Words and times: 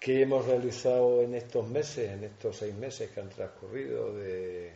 ¿Qué 0.00 0.22
hemos 0.22 0.46
realizado 0.46 1.20
en 1.20 1.34
estos 1.34 1.68
meses, 1.68 2.10
en 2.10 2.24
estos 2.24 2.56
seis 2.56 2.74
meses 2.74 3.10
que 3.10 3.20
han 3.20 3.28
transcurrido 3.28 4.14
de, 4.14 4.72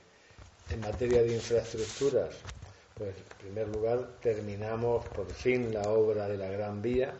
en 0.69 0.81
materia 0.81 1.23
de 1.23 1.33
infraestructuras? 1.33 2.35
Pues 2.95 3.17
en 3.17 3.39
primer 3.39 3.69
lugar 3.69 4.19
terminamos 4.21 5.03
por 5.07 5.33
fin 5.33 5.73
la 5.73 5.89
obra 5.89 6.29
de 6.29 6.37
la 6.37 6.49
Gran 6.49 6.83
Vía 6.83 7.15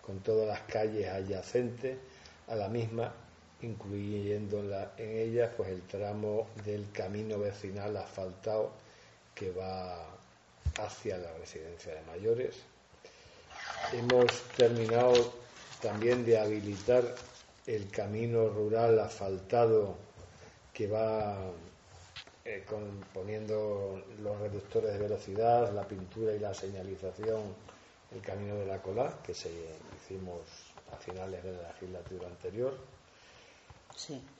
con 0.00 0.20
todas 0.20 0.48
las 0.48 0.60
calles 0.60 1.06
adyacentes 1.06 1.98
a 2.48 2.54
la 2.54 2.70
misma, 2.70 3.12
incluyendo 3.60 4.60
en 4.96 5.18
ellas 5.18 5.50
pues 5.54 5.68
el 5.68 5.82
tramo 5.82 6.48
del 6.64 6.90
camino 6.92 7.38
vecinal 7.38 7.94
asfaltado 7.98 8.72
que 9.34 9.50
va 9.52 10.06
hacia 10.78 11.18
la 11.18 11.30
residencia 11.34 11.94
de 11.94 12.00
mayores. 12.04 12.56
Hemos 13.92 14.32
terminado 14.56 15.34
también 15.82 16.24
de 16.24 16.38
habilitar 16.38 17.04
el 17.74 17.88
camino 17.88 18.48
rural 18.48 18.98
asfaltado 18.98 19.96
que 20.72 20.88
va 20.88 21.52
eh, 22.44 22.64
poniendo 23.14 24.02
los 24.22 24.40
reductores 24.40 24.92
de 24.92 24.98
velocidad, 24.98 25.72
la 25.72 25.86
pintura 25.86 26.34
y 26.34 26.40
la 26.40 26.52
señalización, 26.52 27.54
el 28.10 28.20
camino 28.20 28.56
de 28.56 28.66
la 28.66 28.82
cola, 28.82 29.18
que 29.24 29.34
se 29.34 29.50
hicimos 29.96 30.40
a 30.92 30.96
finales 30.96 31.44
de 31.44 31.52
la 31.52 31.68
legislatura 31.68 32.26
anterior. 32.26 32.76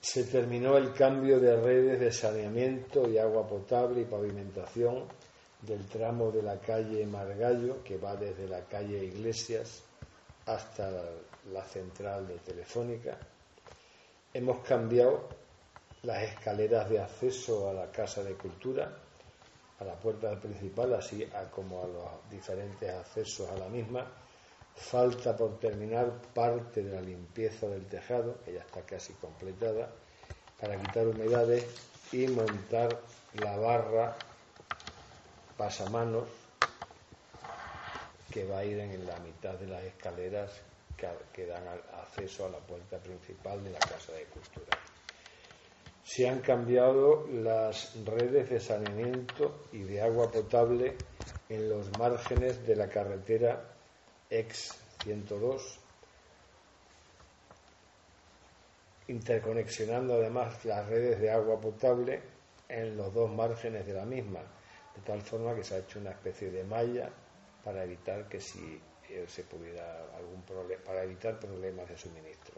Se 0.01 0.23
terminó 0.25 0.75
el 0.75 0.91
cambio 0.91 1.39
de 1.39 1.55
redes 1.55 1.99
de 1.99 2.11
saneamiento 2.11 3.07
y 3.07 3.17
agua 3.17 3.47
potable 3.47 4.01
y 4.01 4.05
pavimentación 4.05 5.05
del 5.61 5.85
tramo 5.87 6.31
de 6.31 6.41
la 6.41 6.59
calle 6.59 7.05
Margallo, 7.05 7.83
que 7.83 7.97
va 7.97 8.15
desde 8.15 8.47
la 8.47 8.61
calle 8.65 9.05
Iglesias 9.05 9.83
hasta 10.45 10.89
la 11.51 11.63
central 11.63 12.27
de 12.27 12.37
Telefónica. 12.39 13.17
Hemos 14.33 14.59
cambiado 14.65 15.27
las 16.03 16.23
escaleras 16.23 16.89
de 16.89 16.99
acceso 16.99 17.69
a 17.69 17.73
la 17.73 17.91
Casa 17.91 18.23
de 18.23 18.33
Cultura, 18.35 18.97
a 19.79 19.83
la 19.83 19.95
puerta 19.95 20.39
principal, 20.39 20.93
así 20.93 21.27
como 21.53 21.83
a 21.83 21.87
los 21.87 22.29
diferentes 22.29 22.89
accesos 22.89 23.49
a 23.49 23.57
la 23.57 23.67
misma. 23.67 24.05
Falta 24.75 25.35
por 25.35 25.59
terminar 25.59 26.21
parte 26.33 26.81
de 26.81 26.93
la 26.93 27.01
limpieza 27.01 27.67
del 27.67 27.85
tejado, 27.87 28.39
que 28.45 28.53
ya 28.53 28.61
está 28.61 28.81
casi 28.81 29.13
completada, 29.13 29.91
para 30.59 30.79
quitar 30.79 31.07
humedades 31.07 31.65
y 32.11 32.27
montar 32.27 32.99
la 33.33 33.57
barra 33.57 34.15
pasamanos 35.57 36.27
que 38.31 38.47
va 38.47 38.59
a 38.59 38.65
ir 38.65 38.79
en 38.79 39.05
la 39.05 39.19
mitad 39.19 39.55
de 39.55 39.67
las 39.67 39.83
escaleras 39.83 40.51
que, 41.33 41.45
dan 41.45 41.67
acceso 41.67 42.45
a 42.45 42.49
la 42.49 42.59
puerta 42.59 42.97
principal 42.99 43.63
de 43.63 43.71
la 43.71 43.79
Casa 43.79 44.13
de 44.13 44.25
Cultura. 44.25 44.77
Se 46.03 46.27
han 46.27 46.41
cambiado 46.41 47.27
las 47.27 47.95
redes 48.05 48.49
de 48.49 48.59
saneamiento 48.59 49.65
y 49.71 49.83
de 49.83 50.01
agua 50.01 50.31
potable 50.31 50.95
en 51.49 51.69
los 51.69 51.97
márgenes 51.97 52.65
de 52.65 52.75
la 52.75 52.87
carretera 52.87 53.63
ex 54.29 54.77
102, 55.03 55.79
interconexionando 59.07 60.15
además 60.15 60.63
las 60.65 60.87
redes 60.87 61.19
de 61.19 61.31
agua 61.31 61.59
potable 61.59 62.21
en 62.67 62.95
los 62.95 63.13
dos 63.13 63.29
márgenes 63.31 63.85
de 63.85 63.93
la 63.93 64.05
misma, 64.05 64.39
de 64.95 65.01
tal 65.05 65.21
forma 65.21 65.55
que 65.55 65.63
se 65.63 65.75
ha 65.75 65.79
hecho 65.79 65.99
una 65.99 66.11
especie 66.11 66.51
de 66.51 66.63
malla 66.63 67.09
para 67.63 67.83
evitar 67.83 68.27
que 68.27 68.39
si 68.39 68.81
eh, 69.11 69.25
se 69.27 69.43
pudiera 69.43 70.15
algún 70.15 70.41
problema, 70.43 70.83
para 70.83 71.03
evitar 71.03 71.39
problemas 71.39 71.89
de 71.89 71.97
suministro. 71.97 72.55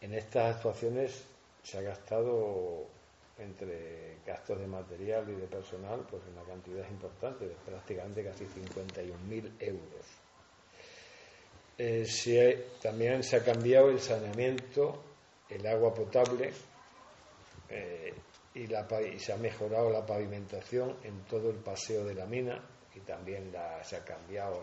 En 0.00 0.14
estas 0.14 0.56
actuaciones 0.56 1.24
se 1.62 1.78
ha 1.78 1.82
gastado 1.82 2.86
entre 3.38 4.18
gastos 4.26 4.58
de 4.58 4.66
material 4.66 5.28
y 5.28 5.34
de 5.34 5.46
personal, 5.46 6.04
pues 6.08 6.22
una 6.32 6.42
cantidad 6.42 6.88
importante, 6.88 7.46
de 7.46 7.54
prácticamente 7.54 8.24
casi 8.24 8.44
51.000 8.44 9.52
euros. 9.60 10.06
Eh, 11.78 12.66
también 12.80 13.22
se 13.22 13.36
ha 13.36 13.44
cambiado 13.44 13.90
el 13.90 14.00
saneamiento, 14.00 15.02
el 15.48 15.66
agua 15.66 15.94
potable 15.94 16.52
eh, 17.68 18.14
y, 18.54 18.64
y, 18.64 19.18
se 19.18 19.32
ha 19.32 19.36
mejorado 19.36 19.90
la 19.90 20.04
pavimentación 20.04 20.96
en 21.02 21.24
todo 21.24 21.50
el 21.50 21.56
paseo 21.56 22.04
de 22.04 22.14
la 22.14 22.26
mina 22.26 22.62
y 22.94 23.00
también 23.00 23.52
se 23.82 23.96
ha 23.96 24.04
cambiado 24.04 24.62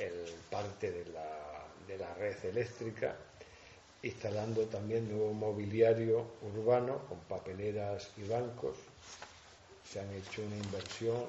el 0.00 0.34
parte 0.50 0.90
de 0.90 1.04
la, 1.12 1.66
de 1.86 1.98
la 1.98 2.12
red 2.14 2.44
eléctrica, 2.44 3.14
instalando 4.02 4.64
también 4.66 5.10
nuevo 5.10 5.32
mobiliario 5.32 6.26
urbano 6.42 7.06
con 7.06 7.18
papeleras 7.20 8.10
y 8.16 8.26
bancos. 8.26 8.76
Se 9.84 10.00
han 10.00 10.10
hecho 10.14 10.42
una 10.42 10.56
inversión 10.56 11.26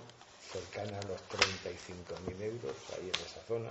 cercana 0.52 0.98
a 0.98 1.08
los 1.08 1.20
35.000 1.30 2.42
euros 2.42 2.76
ahí 2.94 3.10
en 3.10 3.26
esa 3.26 3.42
zona. 3.48 3.70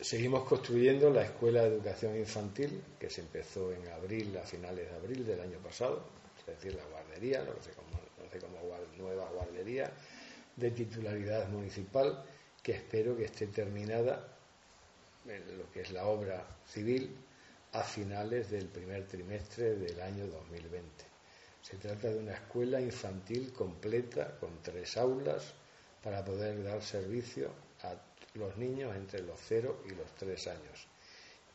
Seguimos 0.00 0.48
construyendo 0.48 1.10
la 1.10 1.22
Escuela 1.22 1.62
de 1.62 1.68
Educación 1.68 2.16
Infantil, 2.16 2.82
que 2.98 3.08
se 3.08 3.20
empezó 3.20 3.72
en 3.72 3.86
abril, 3.88 4.36
a 4.36 4.42
finales 4.44 4.90
de 4.90 4.96
abril 4.96 5.24
del 5.24 5.40
año 5.40 5.58
pasado, 5.58 6.02
es 6.40 6.46
decir, 6.46 6.74
la 6.74 6.84
guardería, 6.86 7.44
sé 7.62 7.70
cómo, 7.70 7.88
no 7.92 8.01
nueva 9.02 9.28
guardería 9.28 9.90
de 10.56 10.70
titularidad 10.70 11.48
municipal, 11.48 12.24
que 12.62 12.72
espero 12.72 13.16
que 13.16 13.24
esté 13.24 13.48
terminada 13.48 14.28
en 15.26 15.58
lo 15.58 15.70
que 15.70 15.82
es 15.82 15.90
la 15.92 16.06
obra 16.06 16.44
civil 16.66 17.14
a 17.72 17.82
finales 17.82 18.50
del 18.50 18.66
primer 18.68 19.06
trimestre 19.06 19.76
del 19.76 20.00
año 20.00 20.26
2020. 20.26 21.04
Se 21.62 21.76
trata 21.76 22.08
de 22.08 22.18
una 22.18 22.34
escuela 22.34 22.80
infantil 22.80 23.52
completa 23.52 24.36
con 24.38 24.62
tres 24.62 24.96
aulas 24.96 25.52
para 26.02 26.24
poder 26.24 26.62
dar 26.64 26.82
servicio 26.82 27.50
a 27.82 27.94
los 28.34 28.56
niños 28.56 28.94
entre 28.96 29.22
los 29.22 29.38
0 29.46 29.84
y 29.86 29.90
los 29.90 30.10
3 30.16 30.46
años 30.48 30.86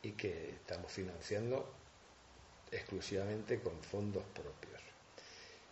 y 0.02 0.12
que 0.12 0.50
estamos 0.50 0.92
financiando 0.92 1.74
exclusivamente 2.70 3.60
con 3.60 3.80
fondos 3.82 4.24
propios. 4.34 4.77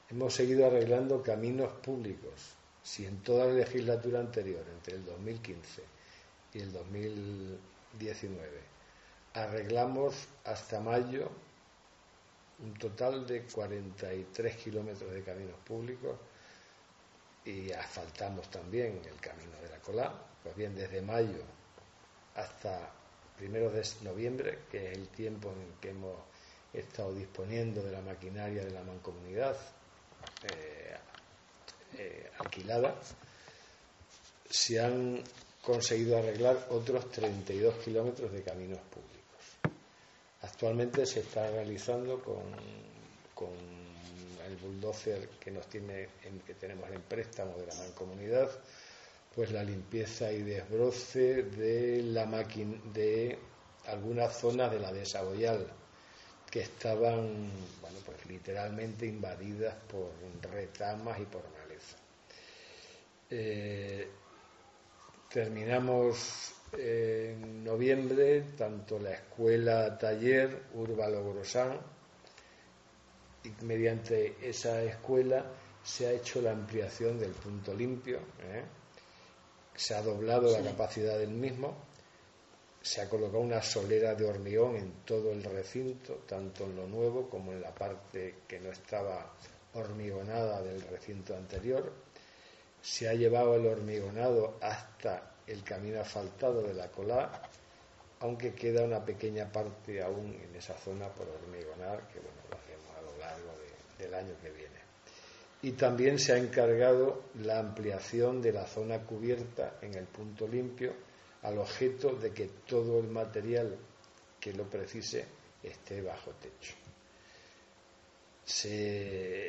Hemos 0.09 0.35
seguido 0.35 0.67
arreglando 0.67 1.21
caminos 1.21 1.73
públicos. 1.79 2.55
Si 2.83 3.05
en 3.05 3.23
toda 3.23 3.47
la 3.47 3.55
legislatura 3.55 4.21
anterior, 4.21 4.65
entre 4.73 4.95
el 4.95 5.05
2015 5.05 5.83
y 6.55 6.61
el 6.61 6.73
2019, 6.73 8.61
arreglamos 9.35 10.29
hasta 10.45 10.81
mayo 10.81 11.29
un 12.61 12.75
total 12.75 13.27
de 13.27 13.43
43 13.43 14.57
kilómetros 14.57 15.13
de 15.13 15.23
caminos 15.23 15.59
públicos 15.67 16.17
y 17.45 17.73
asfaltamos 17.73 18.49
también 18.49 19.03
el 19.05 19.21
camino 19.21 19.61
de 19.61 19.69
la 19.69 19.79
Colá, 19.81 20.15
pues 20.43 20.55
bien, 20.55 20.75
desde 20.77 21.03
mayo 21.03 21.43
hasta 22.37 22.93
primero 23.37 23.71
de 23.71 23.85
noviembre, 24.03 24.61
que 24.71 24.93
es 24.93 24.97
el 24.97 25.09
tiempo 25.09 25.51
en 25.51 25.81
que 25.81 25.91
hemos 25.91 26.17
he 26.73 26.81
estado 26.81 27.15
disponiendo 27.15 27.83
de 27.83 27.91
la 27.91 28.03
maquinaria 28.03 28.65
de 28.65 28.71
la 28.71 28.83
mancomunidad 28.83 29.57
eh, 30.47 30.97
eh, 31.99 32.31
alquilada, 32.39 32.95
se 34.49 34.81
han 34.81 35.23
conseguido 35.63 36.19
arreglar 36.19 36.69
otros 36.71 37.11
32 37.11 37.75
kilómetros 37.85 38.33
de 38.33 38.43
caminos 38.43 38.81
públicos. 38.81 39.77
Actualmente 40.43 41.05
se 41.07 41.21
está 41.21 41.51
realizando 41.51 42.23
con, 42.23 42.43
con 43.35 43.51
el 44.47 44.57
bulldozer 44.57 45.29
que 45.41 45.51
nos 45.51 45.67
tiene 45.67 46.09
que 46.47 46.55
tenemos 46.55 46.89
en 46.91 47.03
préstamo 47.03 47.57
de 47.59 47.67
la 47.67 47.75
mancomunidad 47.75 48.51
pues 49.37 49.53
la 49.53 49.63
limpieza 49.63 50.33
y 50.33 50.43
desbroce 50.43 51.43
de 51.43 52.03
la 52.03 52.25
de 52.95 53.39
algunas 53.87 54.41
de 54.43 54.81
la 54.81 54.93
de 54.93 55.05
Saboyal 55.05 55.67
que 56.57 56.63
estaban, 56.63 57.51
bueno, 57.83 57.99
pues 58.07 58.25
literalmente 58.25 59.05
invadidas 59.05 59.75
por 59.91 60.09
retamas 60.51 61.21
y 61.21 61.25
por 61.27 61.43
maleza. 61.51 61.99
Eh, 63.29 64.09
terminamos 65.31 66.55
en 66.73 67.63
noviembre 67.63 68.41
tanto 68.57 68.99
la 68.99 69.13
escuela 69.13 69.99
taller 69.99 70.63
Urbalo 70.73 71.31
Grosán 71.31 71.79
y 73.45 73.51
mediante 73.63 74.37
esa 74.41 74.83
escuela 74.83 75.45
se 75.85 76.07
ha 76.07 76.13
hecho 76.13 76.41
la 76.41 76.53
ampliación 76.53 77.19
del 77.19 77.33
punto 77.33 77.75
limpio, 77.75 78.21
¿eh? 78.41 78.65
se 79.75 79.95
ha 79.95 80.01
doblado 80.01 80.51
la 80.59 80.71
capacidad 80.71 81.19
del 81.19 81.33
mismo 81.33 81.77
se 82.87 83.01
ha 83.01 83.09
colocado 83.09 83.41
una 83.41 83.61
solera 83.61 84.15
de 84.15 84.25
hormigón 84.25 84.77
en 84.77 84.93
todo 85.05 85.33
el 85.33 85.43
recinto, 85.43 86.23
tanto 86.25 86.63
en 86.63 86.77
lo 86.77 86.87
nuevo 86.87 87.29
como 87.29 87.51
en 87.51 87.61
la 87.61 87.75
parte 87.75 88.37
que 88.47 88.61
no 88.61 88.71
estaba 88.71 89.35
hormigonada 89.75 90.63
del 90.63 90.81
recinto 90.83 91.35
anterior. 91.35 91.93
se 92.81 93.09
ha 93.09 93.15
llevado 93.15 93.57
el 93.57 93.67
hormigonado 93.67 94.59
hasta 94.61 95.35
el 95.49 95.65
camino 95.65 96.01
asfaltado 96.01 96.63
de 96.63 96.75
la 96.75 96.87
Colá, 96.87 97.43
aunque 98.21 98.55
queda 98.55 98.85
una 98.85 99.05
pequeña 99.05 99.51
parte 99.51 100.01
aún 100.01 100.39
en 100.41 100.55
esa 100.55 100.75
zona 100.79 101.09
por 101.09 101.27
hormigonar, 101.29 102.07
que 102.07 102.21
bueno, 102.21 102.39
lo 102.49 102.57
hacemos 102.57 102.97
a 102.97 103.03
lo 103.03 103.19
largo 103.19 103.53
del 103.99 104.15
año 104.15 104.35
que 104.41 104.51
viene. 104.51 104.79
Y 105.63 105.73
también 105.73 106.21
se 106.21 106.35
ha 106.35 106.39
encargado 106.39 107.25
la 107.35 107.59
ampliación 107.59 108.41
de 108.41 108.53
la 108.53 108.65
zona 108.69 109.01
cubierta 109.01 109.79
en 109.83 109.95
el 109.97 110.05
punto 110.05 110.47
limpio 110.47 110.93
al 111.43 111.59
objeto 111.59 112.15
de 112.15 112.33
que 112.33 112.47
todo 112.67 112.99
el 113.01 113.09
material 113.09 113.77
que 114.41 114.53
lo 114.53 114.65
precise 114.65 115.27
esté 115.63 116.03
bajo 116.03 116.33
techo. 116.33 116.75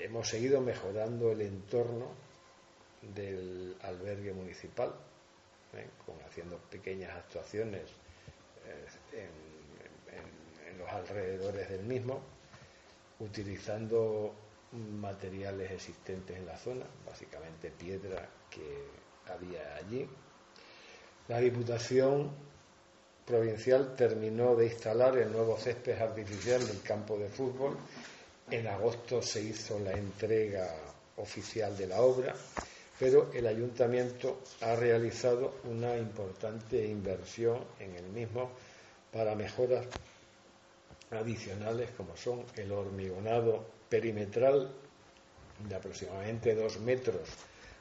hemos 0.03 0.27
seguido 0.27 0.61
mejorando 0.61 1.31
el 1.31 1.41
entorno 1.41 2.11
del 3.01 3.75
albergue 3.81 4.33
municipal, 4.33 4.93
¿eh? 5.73 5.87
haciendo 6.27 6.57
pequeñas 6.57 7.15
actuaciones 7.15 7.83
eh, 8.65 9.27
en, 10.13 10.77
los 10.77 10.89
alrededores 10.89 11.69
del 11.69 11.83
mismo, 11.83 12.21
utilizando 13.19 14.33
materiales 14.71 15.71
existentes 15.71 16.37
en 16.37 16.45
la 16.45 16.55
zona, 16.55 16.85
básicamente 17.03 17.71
piedra 17.71 18.29
que 18.51 18.85
había 19.31 19.75
allí. 19.75 20.07
La 21.27 21.39
Diputación 21.39 22.31
Provincial 23.25 23.93
terminó 23.97 24.55
de 24.55 24.67
instalar 24.67 25.17
el 25.17 25.29
nuevo 25.29 25.57
césped 25.57 25.99
artificial 25.99 26.65
del 26.65 26.81
campo 26.81 27.17
de 27.17 27.27
fútbol. 27.27 27.75
En 28.49 28.65
agosto 28.67 29.21
se 29.21 29.41
hizo 29.41 29.77
la 29.79 29.91
entrega 29.91 30.73
oficial 31.17 31.75
de 31.75 31.87
la 31.87 31.99
obra, 31.99 32.33
pero 32.97 33.29
el 33.33 33.45
ayuntamiento 33.45 34.39
ha 34.61 34.75
realizado 34.77 35.55
una 35.65 35.97
importante 35.97 36.87
inversión 36.87 37.59
en 37.79 37.95
el 37.95 38.05
mismo 38.05 38.51
para 39.11 39.35
mejoras 39.35 39.85
adicionales 41.11 41.89
como 41.97 42.15
son 42.15 42.45
el 42.55 42.71
hormigonado 42.71 43.65
perimetral 43.89 44.71
de 45.67 45.75
aproximadamente 45.75 46.55
dos 46.55 46.79
metros 46.79 47.27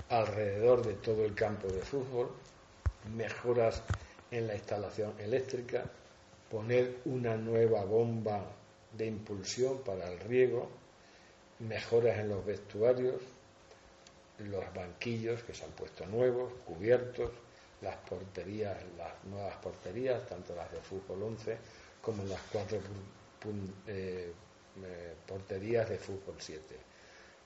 alrededor 0.08 0.84
de 0.84 0.94
todo 0.94 1.24
el 1.24 1.34
campo 1.34 1.68
de 1.68 1.82
fútbol, 1.82 2.30
mejoras 3.14 3.82
en 4.30 4.46
la 4.46 4.54
instalación 4.54 5.14
eléctrica, 5.18 5.84
poner 6.50 6.98
una 7.04 7.36
nueva 7.36 7.84
bomba 7.84 8.44
de 8.92 9.06
impulsión 9.06 9.78
para 9.82 10.10
el 10.10 10.18
riego, 10.20 10.68
mejoras 11.60 12.18
en 12.18 12.28
los 12.28 12.44
vestuarios, 12.44 13.20
los 14.38 14.64
banquillos 14.74 15.42
que 15.42 15.54
se 15.54 15.64
han 15.64 15.70
puesto 15.72 16.06
nuevos, 16.06 16.52
cubiertos, 16.64 17.30
las 17.80 17.96
porterías, 17.96 18.76
las 18.96 19.12
nuevas 19.24 19.56
porterías, 19.56 20.26
tanto 20.26 20.54
las 20.54 20.70
de 20.72 20.80
fútbol 20.80 21.22
11 21.22 21.56
como 22.00 22.24
las 22.24 22.40
cuatro 22.52 22.78
eh, 23.86 24.32
eh, 24.82 25.14
porterías 25.26 25.88
de 25.88 25.98
fútbol 25.98 26.36
7. 26.38 26.76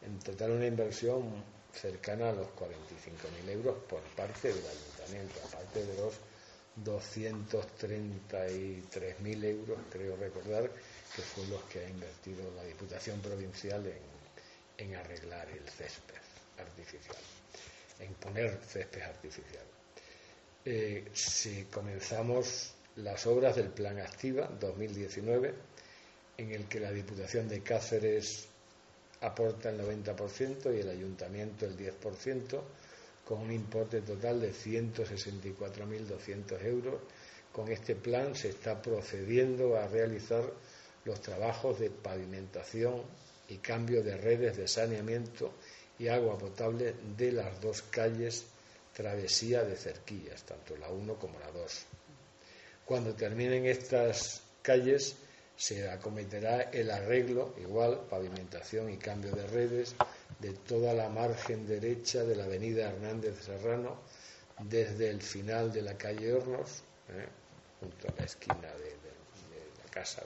En 0.03 0.19
total 0.19 0.53
una 0.53 0.67
inversión 0.67 1.45
cercana 1.73 2.31
a 2.31 2.33
los 2.33 2.49
45.000 2.49 3.49
euros 3.51 3.77
por 3.89 4.01
parte 4.17 4.49
del 4.49 4.65
ayuntamiento, 4.67 5.41
aparte 5.47 5.85
de 5.85 5.97
los 5.97 6.15
233.000 6.85 9.45
euros, 9.45 9.79
creo 9.91 10.17
recordar, 10.17 10.71
que 11.15 11.23
fue 11.23 11.47
los 11.47 11.63
que 11.65 11.81
ha 11.81 11.89
invertido 11.89 12.51
la 12.55 12.63
Diputación 12.65 13.21
Provincial 13.21 13.85
en, 14.79 14.95
arreglar 14.95 15.51
el 15.51 15.69
césped 15.69 16.15
artificial, 16.59 17.17
en 17.99 18.15
poner 18.15 18.59
césped 18.67 19.03
artificial. 19.03 19.67
Eh, 20.65 21.11
si 21.13 21.65
comenzamos 21.65 22.73
las 22.97 23.27
obras 23.27 23.57
del 23.57 23.69
Plan 23.69 23.99
Activa 23.99 24.49
2019, 24.59 25.55
en 26.39 26.53
el 26.53 26.67
que 26.67 26.81
la 26.81 26.93
Diputación 26.93 27.47
de 27.49 27.63
Cáceres 27.63 28.49
aporta 29.21 29.71
el 29.71 29.81
90% 29.81 30.75
y 30.75 30.81
el 30.81 30.89
Ayuntamiento 30.89 31.67
el 31.67 31.77
10%, 31.77 32.61
con 33.25 33.41
un 33.41 33.53
importe 33.53 34.01
total 34.01 34.41
de 34.41 34.53
164.200 34.53 36.65
euros. 36.65 37.01
Con 37.53 37.71
este 37.71 37.97
plan 37.97 38.35
se 38.35 38.49
está 38.49 38.81
procediendo 38.81 39.77
a 39.77 39.87
realizar 39.87 40.51
los 41.05 41.21
trabajos 41.21 41.79
de 41.79 41.91
pavimentación 41.91 43.03
y 43.49 43.57
cambio 43.57 44.03
de 44.03 44.17
redes 44.17 44.57
de 44.57 44.69
saneamiento 44.69 45.53
y 45.99 46.09
agua 46.09 46.39
potable 46.39 46.95
de 47.17 47.33
las 47.33 47.61
dos 47.61 47.83
calles 47.83 48.47
travesía 48.95 49.65
de 49.65 49.77
Cerquillas, 49.77 50.45
tanto 50.45 50.77
la 50.77 50.89
1 50.89 51.15
como 51.15 51.39
la 51.39 51.51
2. 51.51 51.87
Cuando 52.85 53.15
terminen 53.15 53.67
estas 53.67 54.43
calles, 54.63 55.17
se 55.61 55.91
acometerá 55.91 56.71
el 56.73 56.91
arreglo, 56.91 57.55
igual, 57.61 58.01
pavimentación 58.09 58.89
y 58.89 58.97
cambio 58.97 59.31
de 59.33 59.47
redes, 59.47 59.95
de 60.39 60.55
toda 60.55 60.95
la 60.95 61.11
margen 61.11 61.67
derecha 61.67 62.25
de 62.25 62.35
la 62.35 62.45
avenida 62.45 62.89
Hernández 62.89 63.45
Serrano, 63.45 63.99
desde 64.59 65.11
el 65.11 65.21
final 65.21 65.71
de 65.71 65.83
la 65.83 65.99
calle 65.99 66.33
Hornos, 66.33 66.83
¿eh? 67.11 67.29
junto 67.79 68.09
a 68.09 68.15
la 68.19 68.25
esquina 68.25 68.57
de, 68.57 68.97
la 69.85 69.91
casa 69.91 70.23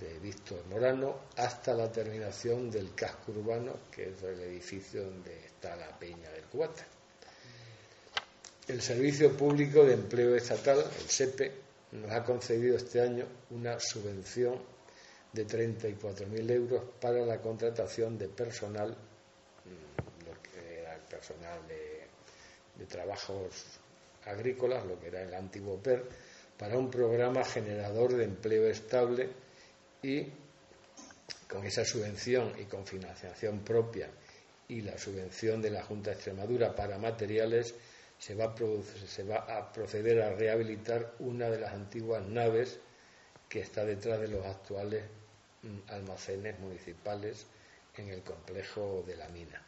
de, 0.00 0.06
de, 0.06 0.18
Víctor 0.20 0.64
Morano, 0.70 1.20
hasta 1.36 1.74
la 1.74 1.92
terminación 1.92 2.70
del 2.70 2.94
casco 2.94 3.32
urbano, 3.32 3.74
que 3.94 4.08
es 4.08 4.22
el 4.22 4.40
edificio 4.40 5.04
donde 5.04 5.44
está 5.44 5.76
la 5.76 5.90
Peña 5.98 6.30
del 6.30 6.44
Cubata. 6.44 6.86
El 8.66 8.80
Servicio 8.80 9.36
Público 9.36 9.84
de 9.84 9.92
Empleo 9.92 10.34
Estatal, 10.34 10.78
el 10.78 11.10
SEPE, 11.10 11.65
nos 11.96 12.10
ha 12.12 12.22
concedido 12.22 12.76
este 12.76 13.00
año 13.00 13.26
una 13.50 13.78
subvención 13.80 14.60
de 15.32 15.46
34.000 15.46 16.50
euros 16.50 16.82
para 17.00 17.24
la 17.26 17.40
contratación 17.40 18.16
de 18.18 18.28
personal, 18.28 18.90
mm, 18.90 20.26
lo 20.26 20.42
que 20.42 20.80
era 20.80 20.96
personal 21.08 21.66
de, 21.66 22.06
de 22.78 22.86
trabajos 22.86 23.78
agrícolas, 24.24 24.84
lo 24.86 24.98
que 24.98 25.08
era 25.08 25.22
el 25.22 25.34
antiguo 25.34 25.78
PER, 25.78 26.04
para 26.58 26.78
un 26.78 26.90
programa 26.90 27.44
generador 27.44 28.14
de 28.14 28.24
empleo 28.24 28.66
estable 28.68 29.28
y 30.02 30.26
con 31.48 31.64
esa 31.64 31.84
subvención 31.84 32.52
y 32.58 32.64
con 32.64 32.86
financiación 32.86 33.60
propia 33.60 34.08
y 34.68 34.80
la 34.80 34.98
subvención 34.98 35.62
de 35.62 35.70
la 35.70 35.84
Junta 35.84 36.10
de 36.10 36.16
Extremadura 36.16 36.74
para 36.74 36.98
materiales 36.98 37.74
se 38.18 38.34
va, 38.34 38.46
a 39.36 39.72
proceder 39.72 40.22
a 40.22 40.34
rehabilitar 40.34 41.14
una 41.18 41.48
de 41.48 41.60
las 41.60 41.72
antiguas 41.72 42.26
naves 42.26 42.78
que 43.48 43.60
está 43.60 43.84
detrás 43.84 44.20
de 44.20 44.28
los 44.28 44.44
actuales 44.44 45.04
mm, 45.62 45.78
almacenes 45.88 46.58
municipales 46.58 47.46
en 47.96 48.08
el 48.08 48.22
complejo 48.22 49.04
de 49.06 49.16
la 49.16 49.28
mina, 49.28 49.62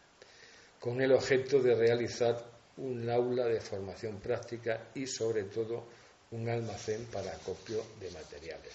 con 0.80 1.00
el 1.00 1.12
objeto 1.12 1.60
de 1.60 1.74
realizar 1.74 2.44
un 2.78 3.08
aula 3.08 3.46
de 3.46 3.60
formación 3.60 4.20
práctica 4.20 4.88
y, 4.94 5.06
sobre 5.06 5.44
todo, 5.44 5.84
un 6.30 6.48
almacén 6.48 7.06
para 7.06 7.32
acopio 7.32 7.82
de 8.00 8.10
materiales. 8.10 8.74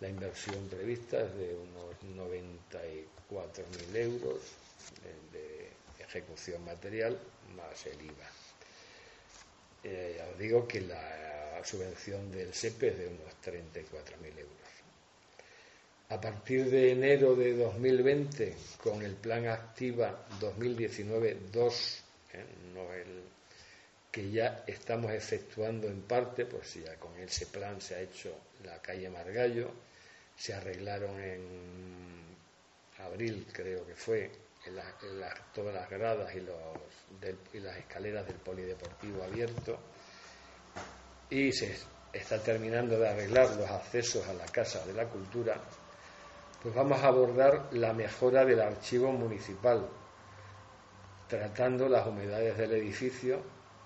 La 0.00 0.08
inversión 0.08 0.68
prevista 0.68 1.20
es 1.20 1.34
de 1.34 1.54
unos 1.56 1.96
94.000 2.16 3.96
euros 3.96 4.38
de 5.32 5.70
ejecución 5.98 6.64
material 6.64 7.18
más 7.56 7.86
el 7.86 8.00
IVA. 8.00 8.37
Eh, 9.90 10.16
ya 10.18 10.28
os 10.28 10.38
digo 10.38 10.68
que 10.68 10.82
la 10.82 11.64
subvención 11.64 12.30
del 12.30 12.52
SEPE 12.52 12.88
es 12.88 12.98
de 12.98 13.06
unos 13.08 13.32
34.000 13.42 14.38
euros. 14.38 14.68
A 16.10 16.20
partir 16.20 16.70
de 16.70 16.92
enero 16.92 17.34
de 17.34 17.56
2020, 17.56 18.54
con 18.82 19.02
el 19.02 19.14
plan 19.14 19.46
Activa 19.46 20.26
2019-2, 20.40 22.00
¿eh? 22.34 22.44
no 22.74 22.92
el 22.92 23.22
que 24.10 24.30
ya 24.30 24.64
estamos 24.66 25.10
efectuando 25.12 25.86
en 25.88 26.02
parte, 26.02 26.44
pues 26.44 26.74
ya 26.74 26.96
con 26.96 27.18
ese 27.18 27.46
plan 27.46 27.80
se 27.80 27.94
ha 27.94 28.00
hecho 28.00 28.34
la 28.64 28.80
calle 28.82 29.08
Margallo, 29.08 29.70
se 30.36 30.52
arreglaron 30.52 31.18
en 31.20 31.40
abril, 32.98 33.46
creo 33.52 33.86
que 33.86 33.94
fue, 33.94 34.30
todas 35.54 35.74
las 35.74 35.90
gradas 35.90 36.34
y, 36.34 36.40
los, 36.40 36.56
y 37.52 37.60
las 37.60 37.76
escaleras 37.76 38.26
del 38.26 38.36
polideportivo 38.36 39.22
abierto 39.22 39.78
y 41.30 41.52
se 41.52 41.76
está 42.12 42.42
terminando 42.42 42.98
de 42.98 43.08
arreglar 43.08 43.50
los 43.56 43.70
accesos 43.70 44.26
a 44.28 44.32
la 44.32 44.46
Casa 44.46 44.84
de 44.86 44.94
la 44.94 45.06
Cultura, 45.06 45.60
pues 46.62 46.74
vamos 46.74 47.02
a 47.02 47.08
abordar 47.08 47.68
la 47.72 47.92
mejora 47.92 48.44
del 48.44 48.60
archivo 48.60 49.12
municipal, 49.12 49.86
tratando 51.28 51.88
las 51.88 52.06
humedades 52.06 52.56
del 52.56 52.72
edificio 52.72 53.42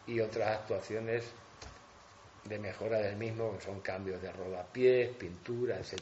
y 0.07 0.21
otras 0.21 0.61
actuaciones 0.61 1.25
de 2.45 2.59
mejora 2.59 2.99
del 2.99 3.17
mismo, 3.17 3.57
que 3.57 3.65
son 3.65 3.81
cambios 3.81 4.21
de 4.23 4.33
rodapiés, 4.33 5.11
pintura, 5.17 5.77
etc. 5.77 6.01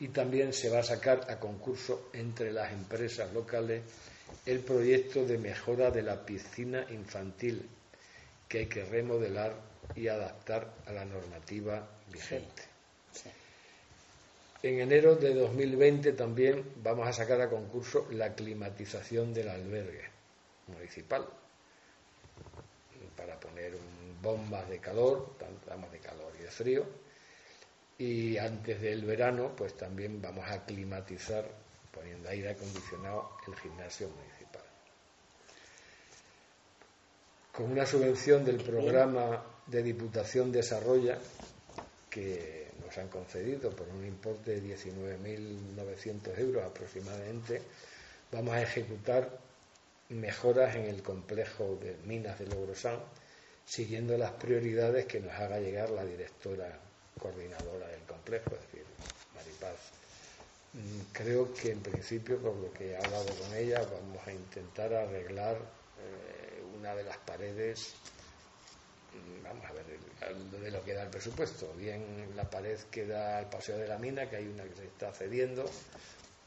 y 0.00 0.08
también 0.08 0.52
se 0.52 0.70
va 0.70 0.80
a 0.80 0.82
sacar 0.82 1.30
a 1.30 1.38
concurso 1.38 2.08
entre 2.12 2.52
las 2.52 2.72
empresas 2.72 3.32
locales 3.32 3.82
el 4.46 4.60
proyecto 4.60 5.24
de 5.26 5.38
mejora 5.38 5.90
de 5.90 6.02
la 6.02 6.24
piscina 6.24 6.86
infantil 6.90 7.68
que 8.48 8.58
hay 8.60 8.66
que 8.66 8.84
remodelar 8.84 9.54
y 9.94 10.08
adaptar 10.08 10.72
a 10.86 10.92
la 10.92 11.04
normativa 11.04 11.86
vigente. 12.12 12.62
En 14.62 14.80
enero 14.80 15.16
de 15.16 15.34
2020 15.34 16.12
también 16.12 16.64
vamos 16.82 17.06
a 17.06 17.12
sacar 17.12 17.40
a 17.40 17.48
concurso 17.48 18.06
la 18.10 18.34
climatización 18.34 19.32
del 19.32 19.48
albergue 19.48 20.04
municipal 20.66 21.26
para 23.16 23.38
poner 23.38 23.72
bombas 24.22 24.68
de 24.68 24.78
calor, 24.78 25.34
tantas 25.38 25.92
de 25.92 25.98
calor 25.98 26.32
y 26.38 26.42
de 26.42 26.50
frío. 26.50 26.84
Y 28.00 28.38
antes 28.38 28.80
del 28.80 29.04
verano, 29.04 29.52
pues 29.54 29.76
también 29.76 30.22
vamos 30.22 30.48
a 30.48 30.64
climatizar, 30.64 31.44
poniendo 31.92 32.30
aire 32.30 32.48
acondicionado, 32.48 33.32
el 33.46 33.54
gimnasio 33.56 34.08
municipal. 34.08 34.62
Con 37.52 37.70
una 37.70 37.84
subvención 37.84 38.42
del 38.42 38.56
programa 38.62 39.44
de 39.66 39.82
Diputación 39.82 40.50
Desarrolla, 40.50 41.18
que 42.08 42.68
nos 42.82 42.96
han 42.96 43.08
concedido 43.08 43.68
por 43.68 43.86
un 43.88 44.06
importe 44.06 44.58
de 44.58 44.76
19.900 44.78 46.38
euros 46.38 46.64
aproximadamente, 46.64 47.60
vamos 48.32 48.54
a 48.54 48.62
ejecutar 48.62 49.28
mejoras 50.08 50.74
en 50.74 50.86
el 50.86 51.02
complejo 51.02 51.78
de 51.82 51.98
minas 52.06 52.38
de 52.38 52.46
Logrosán, 52.46 52.98
siguiendo 53.66 54.16
las 54.16 54.30
prioridades 54.30 55.04
que 55.04 55.20
nos 55.20 55.34
haga 55.34 55.60
llegar 55.60 55.90
la 55.90 56.06
directora 56.06 56.80
coordinadora 57.20 57.86
del 57.88 58.02
complejo, 58.02 58.50
es 58.54 58.60
decir, 58.62 58.84
Maripaz. 59.34 59.78
Mm, 60.72 61.12
creo 61.12 61.52
que 61.52 61.72
en 61.72 61.80
principio, 61.80 62.38
por 62.38 62.56
lo 62.56 62.72
que 62.72 62.92
he 62.92 62.96
hablado 62.96 63.26
con 63.36 63.54
ella, 63.54 63.80
vamos 63.80 64.26
a 64.26 64.32
intentar 64.32 64.92
arreglar 64.94 65.56
eh, 65.56 66.62
una 66.78 66.94
de 66.94 67.04
las 67.04 67.18
paredes 67.18 67.94
mm, 69.12 69.44
vamos 69.44 69.64
a 69.66 69.72
ver 69.72 69.86
de 70.60 70.70
lo 70.70 70.84
que 70.84 70.94
da 70.94 71.02
el 71.02 71.10
presupuesto. 71.10 71.72
Bien 71.74 72.02
la 72.36 72.48
pared 72.48 72.78
que 72.90 73.06
da 73.06 73.38
al 73.38 73.48
paseo 73.48 73.78
de 73.78 73.88
la 73.88 73.98
mina, 73.98 74.28
que 74.28 74.36
hay 74.36 74.46
una 74.46 74.64
que 74.64 74.74
se 74.74 74.84
está 74.84 75.12
cediendo, 75.12 75.64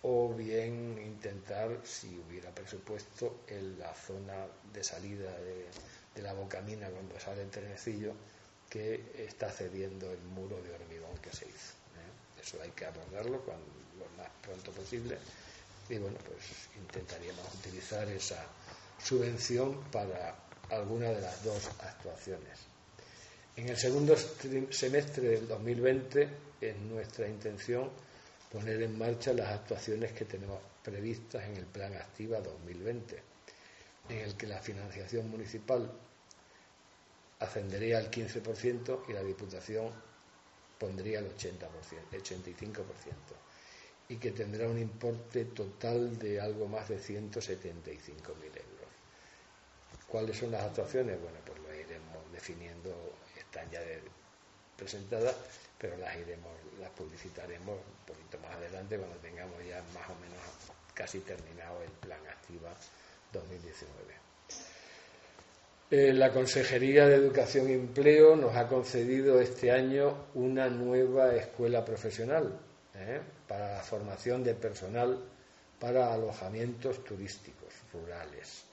o 0.03 0.33
bien 0.33 0.99
intentar, 0.99 1.79
si 1.83 2.17
hubiera 2.17 2.51
presupuesto, 2.51 3.41
en 3.47 3.79
la 3.79 3.93
zona 3.93 4.45
de 4.71 4.83
salida 4.83 5.31
de, 5.39 6.21
la 6.21 6.33
bocamina 6.33 6.89
cuando 6.89 7.19
sale 7.19 7.41
el 7.41 7.49
trenecillo, 7.49 8.13
que 8.73 9.13
está 9.27 9.51
cediendo 9.51 10.11
el 10.11 10.21
muro 10.23 10.59
de 10.63 10.73
hormigón 10.73 11.15
que 11.21 11.29
se 11.29 11.45
hizo. 11.45 11.73
¿eh? 11.93 12.41
Eso 12.41 12.59
hay 12.59 12.71
que 12.71 12.87
abordarlo 12.87 13.43
lo 13.45 14.17
más 14.17 14.31
pronto 14.41 14.71
posible 14.71 15.15
y 15.89 15.99
bueno, 15.99 16.17
pues 16.25 16.39
intentaríamos 16.81 17.45
utilizar 17.53 18.09
esa 18.09 18.43
subvención 18.97 19.79
para 19.91 20.35
alguna 20.71 21.11
de 21.11 21.21
las 21.21 21.43
dos 21.43 21.67
actuaciones. 21.81 22.57
En 23.57 23.69
el 23.69 23.77
segundo 23.77 24.15
semestre 24.17 25.27
del 25.27 25.47
2020 25.47 26.29
es 26.59 26.75
nuestra 26.77 27.27
intención 27.27 27.91
poner 28.51 28.81
en 28.81 28.97
marcha 28.97 29.33
las 29.33 29.49
actuaciones 29.49 30.13
que 30.13 30.25
tenemos 30.25 30.59
previstas 30.81 31.43
en 31.43 31.57
el 31.57 31.65
Plan 31.67 31.93
Activa 31.93 32.39
2020, 32.39 33.21
en 34.09 34.17
el 34.17 34.35
que 34.35 34.47
la 34.47 34.57
financiación 34.57 35.29
municipal 35.29 35.91
ascendería 37.43 37.97
al 37.97 38.09
15% 38.09 39.03
y 39.07 39.13
la 39.13 39.23
Diputación 39.23 39.91
pondría 40.79 41.19
el 41.19 41.35
80%, 41.35 41.67
el 42.11 42.23
85%, 42.23 42.83
y 44.09 44.17
que 44.17 44.31
tendrá 44.31 44.67
un 44.67 44.79
importe 44.79 45.45
total 45.45 46.17
de 46.19 46.41
algo 46.41 46.67
más 46.67 46.89
de 46.89 46.97
175.000 46.97 47.77
euros. 48.17 48.89
¿Cuáles 50.07 50.37
son 50.37 50.51
las 50.51 50.63
actuaciones? 50.63 51.19
Bueno, 51.21 51.37
pues 51.45 51.59
lo 51.59 51.73
iremos 51.73 52.31
definiendo, 52.31 52.93
están 53.37 53.69
ya 53.71 53.81
presentadas 54.77 55.35
pero 55.83 55.97
las 55.97 56.15
iremos, 56.15 56.49
las 56.79 56.89
publicitaremos 56.91 57.75
un 57.75 58.05
poquito 58.05 58.39
más 58.39 58.51
adelante 58.55 58.97
cuando 58.97 59.17
tengamos 59.17 59.57
ya 59.67 59.83
más 59.93 60.09
o 60.09 60.15
menos 60.15 60.39
casi 60.93 61.19
terminado 61.19 61.83
el 61.83 61.91
plan 61.91 62.25
Activa 62.25 62.73
2019. 63.33 64.32
Eh, 65.95 66.11
la 66.11 66.31
Consejería 66.31 67.05
de 67.05 67.13
Educación 67.13 67.69
y 67.69 67.73
Empleo 67.73 68.35
nos 68.35 68.55
ha 68.55 68.67
concedido 68.67 69.39
este 69.39 69.69
año 69.69 70.25
una 70.33 70.67
nueva 70.67 71.35
escuela 71.35 71.85
profesional 71.85 72.59
¿eh? 72.95 73.21
para 73.47 73.75
la 73.75 73.83
formación 73.83 74.43
de 74.43 74.55
personal 74.55 75.23
para 75.79 76.11
alojamientos 76.11 77.03
turísticos 77.03 77.71
rurales, 77.93 78.63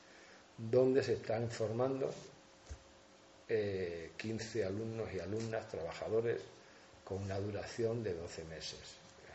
donde 0.57 1.03
se 1.03 1.13
están 1.13 1.51
formando 1.51 2.11
15 3.47 3.51
eh, 3.51 4.65
alumnos 4.65 5.13
y 5.13 5.21
alumnas 5.21 5.69
trabajadores 5.69 6.41
con 7.05 7.19
una 7.23 7.39
duración 7.39 8.03
de 8.03 8.15
12 8.15 8.45
meses. 8.45 8.81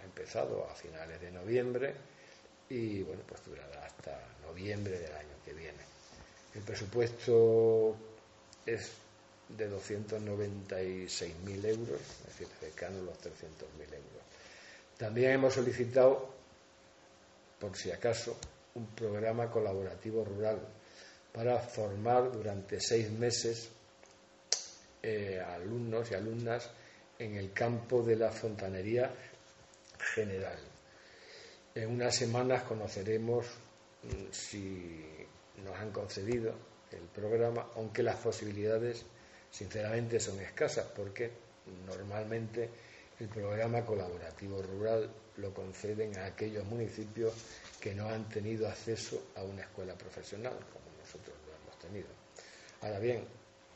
Ha 0.01 0.05
empezado 0.05 0.67
a 0.67 0.73
finales 0.73 1.21
de 1.21 1.29
noviembre 1.29 1.93
y 2.67 3.03
bueno, 3.03 3.21
pues 3.27 3.45
durará 3.45 3.85
hasta 3.85 4.19
noviembre 4.41 4.97
del 4.97 5.13
año 5.13 5.35
que 5.45 5.53
viene. 5.53 5.94
El 6.55 6.61
presupuesto 6.61 7.95
es 8.65 8.91
de 9.49 9.69
296.000 9.69 11.65
euros, 11.65 11.99
es 11.99 12.25
decir, 12.27 12.47
cercano 12.59 12.99
a 12.99 13.03
los 13.03 13.17
300.000 13.19 13.93
euros. 13.93 14.23
También 14.97 15.31
hemos 15.31 15.53
solicitado, 15.53 16.29
por 17.59 17.75
si 17.77 17.91
acaso, 17.91 18.37
un 18.75 18.87
programa 18.87 19.51
colaborativo 19.51 20.23
rural 20.23 20.59
para 21.33 21.59
formar 21.59 22.31
durante 22.31 22.79
seis 22.79 23.11
meses 23.11 23.69
eh, 25.03 25.43
alumnos 25.45 26.09
y 26.11 26.15
alumnas 26.15 26.69
en 27.19 27.35
el 27.35 27.51
campo 27.51 28.01
de 28.01 28.15
la 28.15 28.31
fontanería 28.31 29.11
general. 30.13 30.57
En 31.75 31.89
unas 31.89 32.15
semanas 32.15 32.63
conoceremos 32.63 33.45
mm, 34.03 34.31
si 34.31 35.05
nos 35.63 35.75
han 35.77 35.91
concedido 35.91 36.53
el 36.91 37.01
programa, 37.13 37.67
aunque 37.75 38.03
las 38.03 38.17
posibilidades 38.17 39.05
sinceramente 39.51 40.19
son 40.19 40.39
escasas, 40.39 40.85
porque 40.95 41.31
normalmente 41.85 42.69
el 43.19 43.27
programa 43.29 43.85
colaborativo 43.85 44.61
rural 44.61 45.09
lo 45.37 45.53
conceden 45.53 46.17
a 46.17 46.25
aquellos 46.25 46.65
municipios 46.65 47.33
que 47.79 47.93
no 47.93 48.07
han 48.09 48.27
tenido 48.29 48.67
acceso 48.67 49.27
a 49.35 49.43
una 49.43 49.61
escuela 49.61 49.95
profesional, 49.95 50.53
como 50.53 50.85
nosotros 50.99 51.35
lo 51.47 51.53
hemos 51.55 51.79
tenido. 51.79 52.07
Ahora 52.81 52.99
bien, 52.99 53.25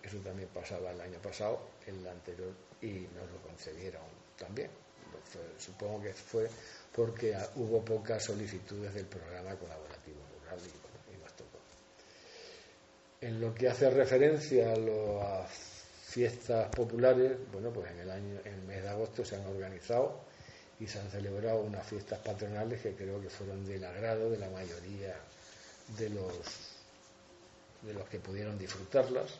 eso 0.03 0.17
también 0.17 0.49
pasaba 0.53 0.91
el 0.91 1.01
año 1.01 1.19
pasado, 1.21 1.61
en 1.87 2.03
la 2.03 2.11
anterior 2.11 2.53
y 2.81 3.07
nos 3.15 3.29
lo 3.31 3.41
concedieron 3.47 4.01
también. 4.37 4.69
supongo 5.57 6.01
que 6.03 6.13
fue 6.13 6.49
porque 6.95 7.35
hubo 7.55 7.83
pocas 7.83 8.23
solicitudes 8.23 8.93
del 8.93 9.05
programa 9.05 9.55
colaborativo 9.55 10.19
rural. 10.41 10.59
En 13.21 13.41
lo 13.41 13.53
que 13.53 13.67
hace 13.67 13.89
referencia 13.89 14.71
a 14.71 14.75
las 14.77 15.51
fiestas 16.03 16.73
populares, 16.73 17.37
bueno, 17.51 17.69
pues 17.71 17.91
en 17.91 17.99
el 17.99 18.09
año, 18.09 18.39
en 18.45 18.53
el 18.53 18.61
mes 18.61 18.81
de 18.81 18.89
agosto 18.89 19.25
se 19.25 19.35
han 19.35 19.45
organizado 19.45 20.21
y 20.79 20.87
se 20.87 20.99
han 20.99 21.09
celebrado 21.09 21.59
unas 21.59 21.85
fiestas 21.85 22.19
patronales 22.19 22.81
que 22.81 22.95
creo 22.95 23.21
que 23.21 23.29
fueron 23.29 23.65
del 23.65 23.83
agrado 23.83 24.29
de 24.29 24.37
la 24.37 24.49
mayoría 24.49 25.15
de 25.97 26.09
los 26.09 26.69
de 27.81 27.93
los 27.93 28.07
que 28.09 28.19
pudieron 28.19 28.57
disfrutarlas, 28.57 29.31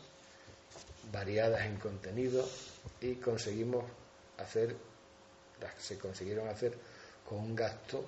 variadas 1.12 1.66
en 1.66 1.76
contenido, 1.76 2.46
y 3.00 3.16
conseguimos 3.16 3.84
hacer, 4.38 4.74
se 5.78 5.98
consiguieron 5.98 6.48
hacer 6.48 6.72
con 7.28 7.38
un 7.38 7.54
gasto 7.54 8.04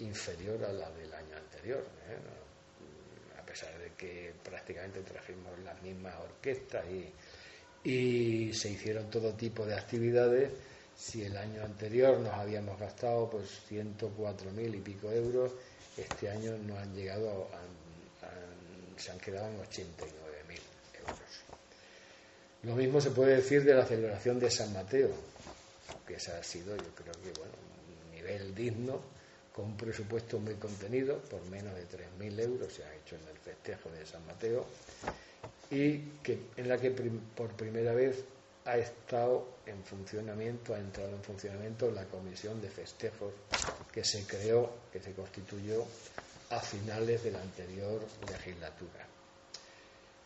inferior 0.00 0.64
a 0.64 0.72
la 0.72 0.90
del 0.90 1.12
año 1.12 1.36
anterior. 1.36 1.84
¿eh? 2.08 2.41
A 3.52 3.54
pesar 3.54 3.78
de 3.78 3.90
que 3.98 4.32
prácticamente 4.42 5.02
trajimos 5.02 5.58
las 5.62 5.82
mismas 5.82 6.14
orquestas 6.18 6.86
y, 7.84 8.50
se 8.54 8.70
hicieron 8.70 9.10
todo 9.10 9.34
tipo 9.34 9.66
de 9.66 9.74
actividades, 9.74 10.50
si 10.96 11.22
el 11.22 11.36
año 11.36 11.62
anterior 11.62 12.18
nos 12.18 12.32
habíamos 12.32 12.80
gastado 12.80 13.28
pues 13.28 13.60
104.000 13.68 14.74
y 14.74 14.80
pico 14.80 15.12
euros, 15.12 15.52
este 15.98 16.30
año 16.30 16.56
no 16.66 16.78
han 16.78 16.94
llegado 16.94 17.50
se 18.96 19.10
han 19.10 19.18
quedado 19.18 19.48
en 19.48 19.60
89 19.60 20.22
lo 22.62 22.76
mismo 22.76 23.00
se 23.00 23.10
puede 23.10 23.36
decir 23.36 23.64
de 23.64 23.74
la 23.74 23.84
celebración 23.84 24.38
de 24.38 24.48
San 24.48 24.72
Mateo, 24.72 25.10
que 26.06 26.14
esa 26.14 26.38
ha 26.38 26.42
sido, 26.44 26.76
yo 26.76 26.94
creo 26.94 27.12
que, 27.14 27.32
bueno, 27.36 27.54
un 28.06 28.14
nivel 28.14 28.54
digno, 28.54 29.02
con 29.54 29.66
un 29.66 29.76
presupuesto 29.76 30.38
muy 30.38 30.54
contenido, 30.54 31.18
por 31.18 31.44
menos 31.46 31.74
de 31.74 31.86
3.000 31.86 32.40
euros 32.40 32.72
se 32.72 32.84
ha 32.84 32.94
hecho 32.94 33.16
en 33.16 33.28
el 33.28 33.36
festejo 33.38 33.90
de 33.90 34.06
San 34.06 34.24
Mateo, 34.26 34.64
y 35.70 35.98
que, 36.22 36.38
en 36.56 36.68
la 36.68 36.78
que 36.78 36.90
por 36.90 37.50
primera 37.52 37.92
vez 37.92 38.24
ha 38.64 38.76
estado 38.76 39.46
en 39.66 39.82
funcionamiento, 39.84 40.74
ha 40.74 40.78
entrado 40.78 41.10
en 41.10 41.22
funcionamiento 41.22 41.90
la 41.90 42.04
comisión 42.04 42.60
de 42.60 42.70
festejos 42.70 43.32
que 43.92 44.04
se 44.04 44.24
creó, 44.24 44.70
que 44.92 45.00
se 45.00 45.12
constituyó 45.12 45.84
a 46.50 46.60
finales 46.60 47.22
de 47.24 47.30
la 47.32 47.40
anterior 47.40 48.00
legislatura. 48.28 49.06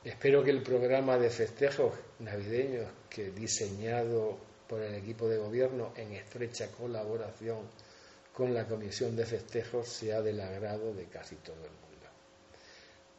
Espero 0.04 0.45
que 0.45 0.50
el 0.50 0.62
programa 0.62 1.18
de 1.18 1.30
festejos 1.30 1.92
navideños 2.21 2.88
que 3.09 3.30
diseñado 3.30 4.37
por 4.68 4.83
el 4.83 4.95
equipo 4.95 5.28
de 5.28 5.38
gobierno 5.38 5.92
en 5.97 6.12
estrecha 6.12 6.71
colaboración 6.71 7.59
con 8.37 8.52
la 8.52 8.66
comisión 8.66 9.16
de 9.16 9.25
festejos 9.25 9.88
sea 9.88 10.21
del 10.21 10.38
agrado 10.40 10.93
de 10.93 11.07
casi 11.07 11.37
todo 11.37 11.57
el 11.57 11.71
mundo. 11.71 12.07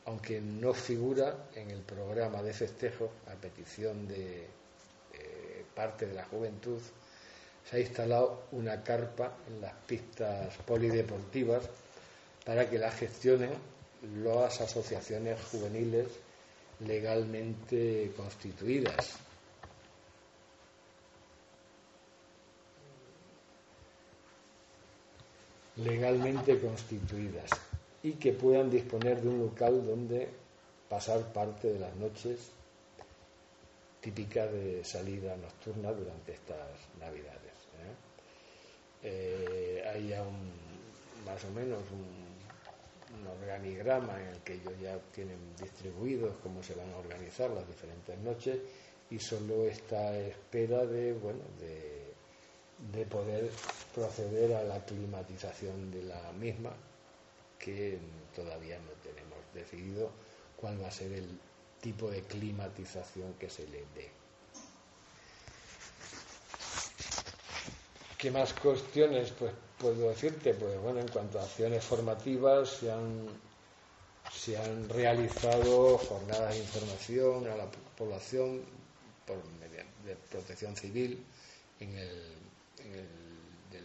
Aunque 0.05 0.39
no 0.39 0.75
figura 0.75 1.47
en 1.55 1.71
el 1.71 1.81
programa 1.81 2.43
de 2.43 2.53
festejos, 2.53 3.09
a 3.25 3.33
petición 3.33 4.07
de 4.07 4.43
eh, 4.43 5.65
parte 5.73 6.05
de 6.05 6.13
la 6.13 6.23
juventud, 6.25 6.79
se 7.67 7.77
ha 7.77 7.79
instalado 7.79 8.43
una 8.51 8.83
carpa 8.83 9.33
en 9.47 9.59
las 9.59 9.73
pistas 9.87 10.55
polideportivas 10.67 11.63
para 12.45 12.69
que 12.69 12.77
la 12.77 12.91
gestionen 12.91 13.49
las 14.23 14.61
asociaciones 14.61 15.41
juveniles 15.51 16.07
legalmente 16.81 18.13
constituidas. 18.15 19.17
Legalmente 25.77 26.59
constituidas 26.59 27.49
y 28.03 28.13
que 28.13 28.33
puedan 28.33 28.69
disponer 28.69 29.21
de 29.21 29.27
un 29.27 29.39
local 29.39 29.85
donde 29.85 30.29
pasar 30.89 31.21
parte 31.33 31.73
de 31.73 31.79
las 31.79 31.95
noches 31.95 32.51
típicas 34.01 34.51
de 34.51 34.83
salida 34.83 35.35
nocturna 35.35 35.91
durante 35.91 36.33
estas 36.33 36.69
navidades. 36.99 37.53
¿eh? 37.83 38.07
Eh, 39.03 39.83
hay 39.85 40.07
ya 40.09 40.23
un, 40.23 40.51
más 41.25 41.43
o 41.43 41.51
menos 41.51 41.79
un, 41.91 42.27
organigrama 43.41 44.21
en 44.21 44.27
el 44.27 44.39
que 44.39 44.53
ellos 44.53 44.73
ya 44.81 44.97
tienen 45.13 45.37
distribuidos 45.59 46.35
cómo 46.41 46.63
se 46.63 46.75
van 46.75 46.89
a 46.93 46.97
organizar 46.97 47.49
las 47.49 47.67
diferentes 47.67 48.17
noches 48.19 48.57
y 49.09 49.19
solo 49.19 49.65
está 49.65 50.09
a 50.09 50.17
espera 50.17 50.85
de, 50.85 51.13
bueno, 51.13 51.41
de, 51.59 51.96
de 52.93 53.05
poder 53.05 53.49
proceder 53.93 54.53
a 54.53 54.63
la 54.63 54.83
climatización 54.85 55.91
de 55.91 56.03
la 56.03 56.31
misma, 56.33 56.71
que 57.57 57.97
todavía 58.35 58.77
no 58.79 58.91
tenemos 59.03 59.39
decidido 59.53 60.11
cuál 60.55 60.81
va 60.81 60.87
a 60.87 60.91
ser 60.91 61.11
el 61.11 61.27
tipo 61.81 62.09
de 62.09 62.21
climatización 62.21 63.33
que 63.33 63.49
se 63.49 63.67
le 63.67 63.79
dé. 63.95 64.09
¿Qué 68.17 68.31
más 68.31 68.53
cuestiones 68.53 69.31
pues, 69.31 69.53
puedo 69.77 70.09
decirte? 70.09 70.53
Pues 70.53 70.79
bueno, 70.81 70.99
en 70.99 71.07
cuanto 71.07 71.39
a 71.39 71.43
acciones 71.43 71.83
formativas, 71.83 72.69
se 72.69 72.91
han, 72.91 73.27
se 74.31 74.57
han 74.57 74.89
realizado 74.89 75.99
jornadas 75.99 76.55
de 76.55 76.59
información 76.59 77.47
a 77.47 77.55
la 77.55 77.67
población 77.95 78.63
por, 79.25 79.37
de 80.05 80.15
protección 80.31 80.75
civil 80.75 81.23
en 81.79 81.89
el, 81.95 81.97
en 81.97 81.97
el, 81.97 82.46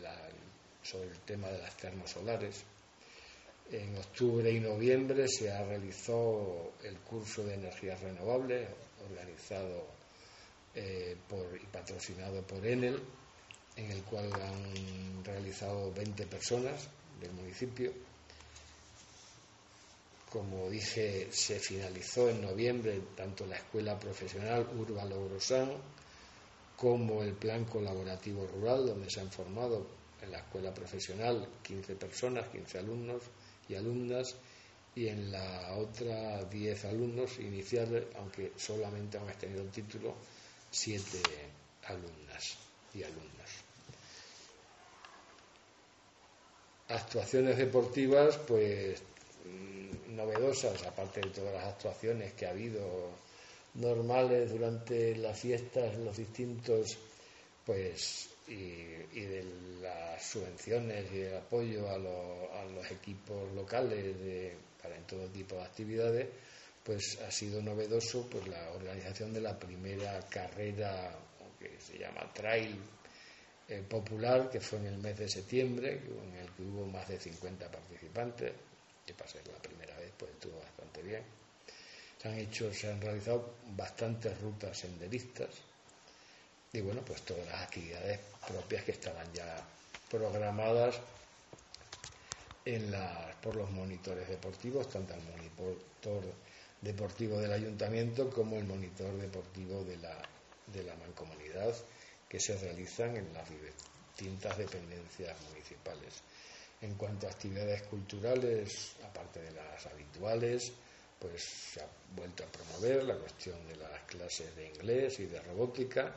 la, 0.00 0.16
sobre 0.82 1.08
el 1.08 1.18
tema 1.20 1.48
de 1.48 1.58
las 1.58 1.76
termosolares. 1.76 2.64
En 3.70 3.96
octubre 3.96 4.50
y 4.50 4.60
noviembre 4.60 5.26
se 5.28 5.50
ha 5.50 5.64
realizado 5.64 6.72
el 6.82 6.96
curso 6.98 7.44
de 7.44 7.54
energías 7.54 8.00
renovables 8.00 8.68
organizado 9.10 9.86
eh, 10.74 11.16
por, 11.28 11.56
y 11.56 11.66
patrocinado 11.66 12.42
por 12.42 12.64
Enel 12.66 13.00
en 13.76 13.90
el 13.90 14.02
cual 14.02 14.30
han 14.34 15.24
realizado 15.24 15.92
20 15.92 16.26
personas 16.26 16.88
del 17.20 17.32
municipio. 17.32 17.92
Como 20.30 20.70
dije, 20.70 21.28
se 21.30 21.58
finalizó 21.58 22.28
en 22.28 22.42
noviembre 22.42 23.00
tanto 23.16 23.46
la 23.46 23.56
escuela 23.56 23.98
profesional 23.98 24.66
Urba 24.78 25.04
Logrosán 25.04 25.72
como 26.82 27.22
el 27.22 27.34
plan 27.34 27.64
colaborativo 27.64 28.44
rural, 28.44 28.88
donde 28.88 29.08
se 29.08 29.20
han 29.20 29.30
formado 29.30 29.86
en 30.20 30.32
la 30.32 30.38
escuela 30.38 30.74
profesional 30.74 31.48
15 31.62 31.94
personas, 31.94 32.48
15 32.48 32.78
alumnos 32.78 33.22
y 33.68 33.76
alumnas, 33.76 34.34
y 34.96 35.06
en 35.06 35.30
la 35.30 35.76
otra 35.76 36.42
10 36.42 36.84
alumnos 36.86 37.38
iniciales, 37.38 38.06
aunque 38.16 38.50
solamente 38.56 39.16
han 39.16 39.26
tenido 39.38 39.62
el 39.62 39.70
título, 39.70 40.16
7 40.72 41.22
alumnas 41.84 42.58
y 42.94 43.04
alumnos. 43.04 43.50
Actuaciones 46.88 47.58
deportivas, 47.58 48.38
pues 48.38 49.00
mm, 49.44 50.16
novedosas, 50.16 50.82
aparte 50.82 51.20
de 51.20 51.30
todas 51.30 51.54
las 51.54 51.64
actuaciones 51.64 52.32
que 52.32 52.46
ha 52.46 52.50
habido 52.50 53.12
normales 53.74 54.50
durante 54.50 55.16
las 55.16 55.38
fiestas, 55.38 55.96
los 55.98 56.16
distintos, 56.16 56.98
pues, 57.64 58.28
y, 58.48 59.20
de 59.20 59.44
las 59.80 60.22
subvenciones 60.22 61.10
y 61.12 61.20
el 61.20 61.36
apoyo 61.36 61.88
a, 61.88 61.98
los 61.98 62.90
equipos 62.90 63.52
locales 63.52 64.14
para 64.82 64.96
en 64.96 65.04
todo 65.04 65.26
tipo 65.28 65.56
de 65.56 65.62
actividades, 65.62 66.28
pues 66.82 67.18
ha 67.26 67.30
sido 67.30 67.62
novedoso 67.62 68.28
pues 68.28 68.46
la 68.48 68.70
organización 68.72 69.32
de 69.32 69.40
la 69.40 69.58
primera 69.58 70.20
carrera 70.28 71.16
que 71.58 71.80
se 71.80 71.98
llama 71.98 72.32
Trail 72.32 72.76
eh, 73.68 73.82
Popular, 73.88 74.50
que 74.50 74.60
fue 74.60 74.78
en 74.80 74.86
el 74.86 74.98
mes 74.98 75.18
de 75.18 75.28
septiembre, 75.28 75.92
en 75.92 76.34
el 76.34 76.50
que 76.52 76.62
hubo 76.62 76.86
más 76.86 77.08
de 77.08 77.20
50 77.20 77.70
participantes, 77.70 78.52
que 79.06 79.14
para 79.14 79.30
ser 79.30 79.46
la 79.46 79.58
primera 79.58 79.96
vez 79.98 80.12
pues 80.16 80.32
estuvo 80.32 80.58
bastante 80.58 81.02
bien. 81.02 81.41
Se 82.22 82.88
han 82.88 83.00
realizado 83.00 83.56
bastantes 83.76 84.40
rutas 84.40 84.78
senderistas 84.78 85.48
y 86.72 86.80
bueno, 86.80 87.00
pues 87.04 87.22
todas 87.22 87.44
las 87.46 87.62
actividades 87.62 88.20
propias 88.46 88.84
que 88.84 88.92
estaban 88.92 89.26
ya 89.32 89.60
programadas 90.08 91.00
en 92.64 92.94
por 93.42 93.56
los 93.56 93.68
monitores 93.72 94.28
deportivos, 94.28 94.88
tanto 94.88 95.14
el 95.14 95.22
monitor 95.22 96.22
deportivo 96.80 97.40
del 97.40 97.52
ayuntamiento 97.52 98.30
como 98.30 98.56
el 98.56 98.66
monitor 98.66 99.12
deportivo 99.18 99.82
de 99.82 99.96
la, 99.96 100.16
de 100.72 100.84
la 100.84 100.94
mancomunidad 100.94 101.74
que 102.28 102.38
se 102.38 102.56
realizan 102.56 103.16
en 103.16 103.34
las 103.34 103.48
distintas 103.50 104.56
dependencias 104.58 105.36
municipales. 105.50 106.22
En 106.80 106.94
cuanto 106.94 107.26
a 107.26 107.30
actividades 107.30 107.82
culturales, 107.82 108.92
aparte 109.04 109.42
de 109.42 109.50
las 109.50 109.86
habituales, 109.86 110.72
pues 111.22 111.44
se 111.44 111.80
ha 111.80 111.86
vuelto 112.16 112.42
a 112.42 112.46
promover 112.48 113.04
la 113.04 113.16
cuestión 113.16 113.56
de 113.68 113.76
las 113.76 114.02
clases 114.02 114.54
de 114.56 114.66
inglés 114.66 115.20
y 115.20 115.26
de 115.26 115.40
robótica. 115.42 116.12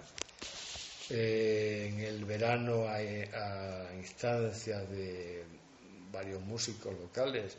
Eh, 1.12 1.92
en 1.92 2.00
el 2.00 2.26
verano, 2.26 2.88
a, 2.88 2.96
a 2.96 3.94
instancias 3.94 4.90
de 4.90 5.44
varios 6.12 6.42
músicos 6.42 6.98
locales, 6.98 7.56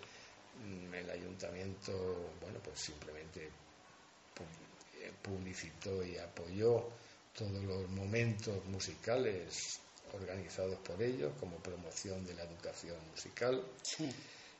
mm, 0.64 0.92
el 0.92 1.08
ayuntamiento, 1.08 1.92
bueno, 2.40 2.58
pues 2.64 2.80
simplemente 2.80 3.44
eh, 3.44 5.12
publicitó 5.22 6.04
y 6.04 6.18
apoyó 6.18 6.88
todos 7.32 7.62
los 7.62 7.88
momentos 7.90 8.64
musicales 8.64 9.78
organizados 10.14 10.78
por 10.80 11.00
ellos 11.00 11.32
como 11.38 11.58
promoción 11.58 12.26
de 12.26 12.34
la 12.34 12.42
educación 12.42 12.96
musical. 13.12 13.62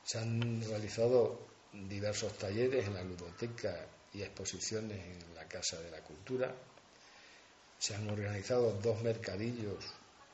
Se 0.05 0.19
han 0.19 0.63
realizado 0.63 1.56
diversos 1.73 2.33
talleres 2.39 2.87
en 2.87 2.95
la 2.95 3.03
ludoteca 3.03 3.87
y 4.13 4.23
exposiciones 4.23 4.99
en 4.99 5.35
la 5.35 5.47
Casa 5.47 5.81
de 5.81 5.91
la 5.91 6.01
Cultura. 6.01 6.55
Se 7.79 7.95
han 7.95 8.09
organizado 8.09 8.73
dos 8.83 9.03
mercadillos 9.03 9.85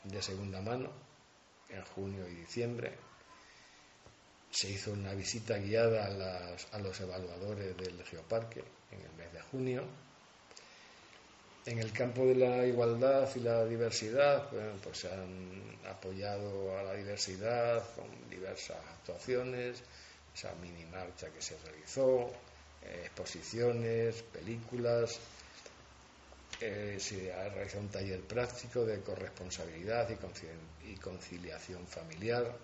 de 0.05 0.23
segunda 0.23 0.61
mano 0.61 0.91
en 1.69 1.83
junio 1.83 2.29
y 2.29 2.35
diciembre. 2.35 2.93
Se 4.51 4.71
hizo 4.71 4.93
una 4.93 5.15
visita 5.15 5.57
guiada 5.59 6.07
a, 6.73 6.79
los 6.79 7.01
evaluadores 7.01 7.77
del 7.77 8.05
geoparque 8.05 8.63
en 8.91 9.01
el 9.01 9.13
mes 9.15 9.33
de 9.33 9.41
junio. 9.41 9.83
En 11.65 11.79
el 11.79 11.93
campo 11.93 12.27
de 12.27 12.35
la 12.35 12.67
igualdad 12.67 13.29
y 13.37 13.41
la 13.41 13.65
diversidad, 13.65 14.51
pues 14.83 14.99
se 14.99 15.13
han 15.13 15.79
apoyado 15.89 16.77
a 16.77 16.83
la 16.83 16.95
diversidad 16.95 17.83
con 17.95 18.07
diversas 18.29 18.79
actuaciones, 18.99 19.83
esa 20.35 20.55
mini 20.55 20.85
marcha 20.87 21.31
que 21.31 21.43
se 21.43 21.57
realizó, 21.59 22.31
eh, 22.83 23.03
exposiciones, 23.05 24.23
películas. 24.23 25.19
Eh, 26.61 26.97
se 27.01 27.33
ha 27.33 27.49
realizado 27.49 27.83
un 27.83 27.89
taller 27.89 28.21
práctico 28.23 28.85
de 28.85 29.01
corresponsabilidad 29.01 30.09
y, 30.11 30.97
conciliación 30.97 31.87
familiar. 31.87 32.57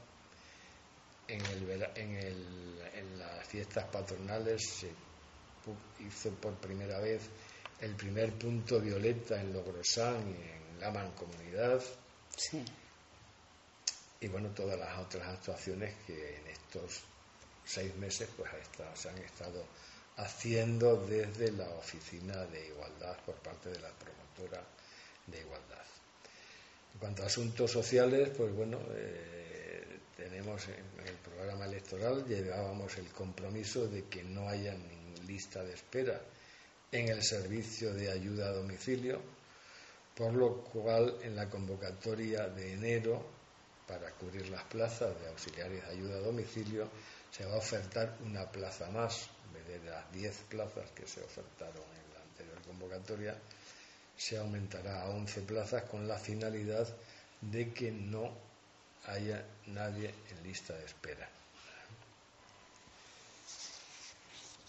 En, 1.27 1.41
en 1.45 3.19
las 3.19 3.47
fiestas 3.47 3.85
patronales 3.87 4.63
se 4.67 4.91
hizo 6.01 6.31
por 6.37 6.55
primera 6.55 6.99
vez 7.01 7.29
el 7.81 7.95
primer 7.95 8.33
punto 8.33 8.81
violeta 8.81 9.41
en 9.41 9.53
Logrosán 9.53 10.29
y 10.29 10.35
en 10.35 10.81
la 10.81 10.91
Mancomunidad. 10.91 11.83
Sí. 12.37 12.65
Y 14.21 14.29
bueno, 14.29 14.49
todas 14.51 14.79
las 14.79 14.99
otras 14.99 15.29
actuaciones 15.29 15.95
que 16.07 16.37
en 16.39 16.47
estos 16.49 17.05
seis 17.69 17.95
meses 17.97 18.29
pues 18.37 18.51
se 18.95 19.11
han 19.11 19.19
estado 19.19 19.65
haciendo 20.17 20.97
desde 21.07 21.53
la 21.53 21.69
Oficina 21.71 22.45
de 22.47 22.69
Igualdad 22.69 23.17
por 23.25 23.35
parte 23.37 23.69
de 23.69 23.79
la 23.81 23.91
promotora 23.91 24.65
de 25.27 25.41
igualdad. 25.41 25.85
En 26.95 27.01
cuanto 27.01 27.23
a 27.23 27.27
asuntos 27.27 27.71
sociales, 27.71 28.31
pues 28.37 28.53
bueno, 28.55 28.79
eh, 28.95 29.85
tenemos 30.17 30.67
en 30.69 31.07
el 31.07 31.15
programa 31.17 31.67
electoral, 31.67 32.25
llevábamos 32.27 32.97
el 32.97 33.09
compromiso 33.09 33.87
de 33.87 34.05
que 34.07 34.25
no 34.25 34.49
haya 34.49 34.75
ni 34.75 35.27
lista 35.27 35.63
de 35.63 35.75
espera 35.75 36.21
en 36.91 37.09
el 37.09 37.23
servicio 37.23 37.93
de 37.93 38.11
ayuda 38.11 38.49
a 38.49 38.53
domicilio, 38.53 39.21
por 40.17 40.33
lo 40.33 40.65
cual 40.65 41.19
en 41.23 41.37
la 41.37 41.49
convocatoria 41.51 42.49
de 42.49 42.73
enero 42.73 43.25
para 43.87 44.11
cubrir 44.13 44.49
las 44.49 44.65
plazas 44.65 45.19
de 45.21 45.29
auxiliares 45.29 45.87
de 45.87 45.93
ayuda 45.93 46.17
a 46.17 46.21
domicilio 46.21 46.89
se 47.31 47.45
va 47.45 47.55
a 47.55 47.59
ofertar 47.59 48.17
una 48.25 48.51
plaza 48.51 48.91
más, 48.91 49.29
en 49.47 49.55
vez 49.55 49.83
de 49.83 49.91
las 49.91 50.13
10 50.13 50.37
plazas 50.49 50.91
que 50.91 51.07
se 51.07 51.23
ofertaron 51.23 51.85
en 51.85 52.15
la 52.15 52.23
anterior 52.23 52.63
convocatoria, 52.67 53.39
se 54.17 54.39
aumentará 54.39 55.03
a 55.03 55.09
11 55.11 55.43
plazas 55.43 55.85
con 55.85 56.09
la 56.09 56.19
finalidad 56.19 56.89
de 57.41 57.73
que 57.73 57.91
no 57.91 58.33
haya 59.07 59.45
nadie 59.67 60.13
en 60.31 60.43
lista 60.43 60.75
de 60.75 60.85
espera. 60.85 61.29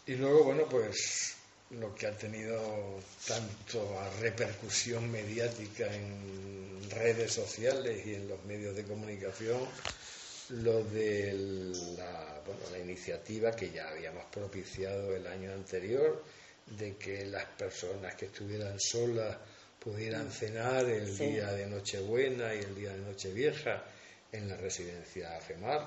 Y 0.05 0.15
luego, 0.15 0.43
bueno, 0.43 0.65
pues 0.69 1.35
lo 1.71 1.93
que 1.93 2.07
ha 2.07 2.17
tenido 2.17 2.99
tanto 3.27 3.95
repercusión 4.19 5.09
mediática 5.11 5.85
en 5.93 6.89
redes 6.89 7.33
sociales 7.33 8.05
y 8.05 8.15
en 8.15 8.27
los 8.27 8.43
medios 8.45 8.75
de 8.75 8.85
comunicación, 8.85 9.67
lo 10.49 10.83
de 10.83 11.33
la, 11.97 12.41
bueno, 12.45 12.61
la 12.71 12.79
iniciativa 12.79 13.51
que 13.51 13.71
ya 13.71 13.89
habíamos 13.89 14.25
propiciado 14.25 15.15
el 15.15 15.25
año 15.27 15.51
anterior, 15.51 16.23
de 16.77 16.95
que 16.97 17.25
las 17.25 17.45
personas 17.45 18.15
que 18.15 18.25
estuvieran 18.27 18.79
solas 18.79 19.37
pudieran 19.79 20.31
cenar 20.31 20.85
el 20.85 21.17
día 21.17 21.51
de 21.53 21.65
Nochebuena 21.67 22.53
y 22.53 22.59
el 22.59 22.75
día 22.75 22.93
de 22.93 22.99
Nochevieja 22.99 23.83
en 24.31 24.47
la 24.47 24.57
residencia 24.57 25.39
FEMAR, 25.41 25.85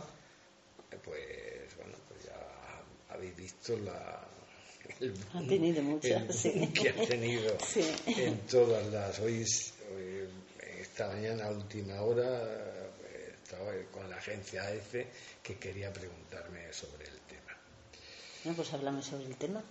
pues 1.04 1.76
bueno, 1.76 1.96
pues 2.08 2.24
ya 2.24 3.14
habéis 3.14 3.36
visto 3.36 3.76
la, 3.78 4.26
el, 5.00 5.14
tenido 5.46 5.82
muchas, 5.82 6.42
que 6.42 6.88
ha 6.88 7.06
tenido 7.06 7.56
en 8.06 8.38
todas 8.46 8.86
las 8.86 9.18
hoy, 9.20 9.44
esta 10.80 11.08
mañana 11.08 11.46
a 11.46 11.50
última 11.50 12.00
hora 12.02 12.81
estaba 13.52 13.72
con 13.90 14.08
la 14.08 14.16
agencia 14.16 14.62
AECE 14.62 15.06
que 15.42 15.58
quería 15.58 15.92
preguntarme 15.92 16.72
sobre 16.72 17.06
el 17.06 17.20
tema. 17.20 17.56
No, 18.44 18.54
pues 18.54 18.72
hablamos 18.72 19.06
sobre 19.06 19.26
el 19.26 19.36
tema 19.36 19.62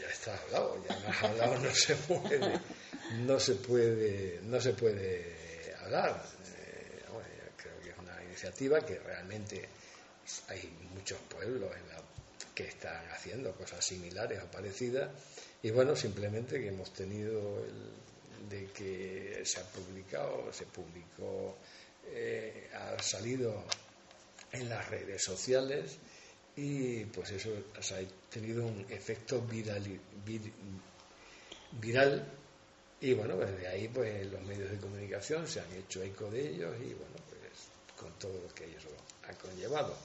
ya 0.00 0.08
está 0.08 0.36
hablado, 0.36 0.82
ya 0.88 0.98
más 1.06 1.22
hablado 1.22 1.58
no 1.58 1.74
se 1.74 1.96
puede, 1.96 2.60
no 3.20 3.40
se 3.40 3.54
puede, 3.54 4.40
no 4.42 4.60
se 4.60 4.72
puede 4.72 5.74
hablar. 5.82 6.22
Eh, 6.58 7.02
creo 7.56 7.80
que 7.80 7.90
es 7.90 7.98
una 7.98 8.22
iniciativa 8.24 8.80
que 8.80 8.98
realmente 8.98 9.68
hay 10.48 10.68
muchos 10.94 11.18
pueblos 11.20 11.70
que 12.54 12.68
están 12.68 13.08
haciendo 13.10 13.52
cosas 13.54 13.84
similares 13.84 14.42
o 14.42 14.50
parecidas 14.50 15.08
y 15.62 15.70
bueno, 15.70 15.96
simplemente 15.96 16.60
que 16.60 16.68
hemos 16.68 16.92
tenido 16.92 17.64
el, 17.64 18.48
de 18.48 18.66
que 18.72 19.42
se 19.44 19.60
ha 19.60 19.64
publicado, 19.64 20.52
se 20.52 20.66
publicó, 20.66 21.56
eh, 22.12 22.68
ha 22.74 23.02
salido 23.02 23.64
en 24.52 24.68
las 24.68 24.88
redes 24.88 25.22
sociales 25.22 25.98
y 26.56 27.04
pues 27.06 27.30
eso 27.30 27.50
ha 27.76 28.30
tenido 28.30 28.66
un 28.66 28.84
efecto 28.90 29.40
viral, 29.42 30.00
viral 31.80 32.26
y 33.00 33.14
bueno, 33.14 33.36
pues 33.36 33.66
ahí 33.66 33.88
pues 33.88 34.26
los 34.26 34.42
medios 34.42 34.70
de 34.70 34.78
comunicación 34.78 35.46
se 35.46 35.60
han 35.60 35.72
hecho 35.72 36.02
eco 36.02 36.30
de 36.30 36.48
ellos 36.48 36.74
y 36.80 36.92
bueno, 36.94 37.14
pues 37.28 37.40
con 37.96 38.12
todo 38.18 38.40
lo 38.40 38.54
que 38.54 38.64
ellos 38.64 38.84
han 39.26 39.34
conllevado. 39.36 39.96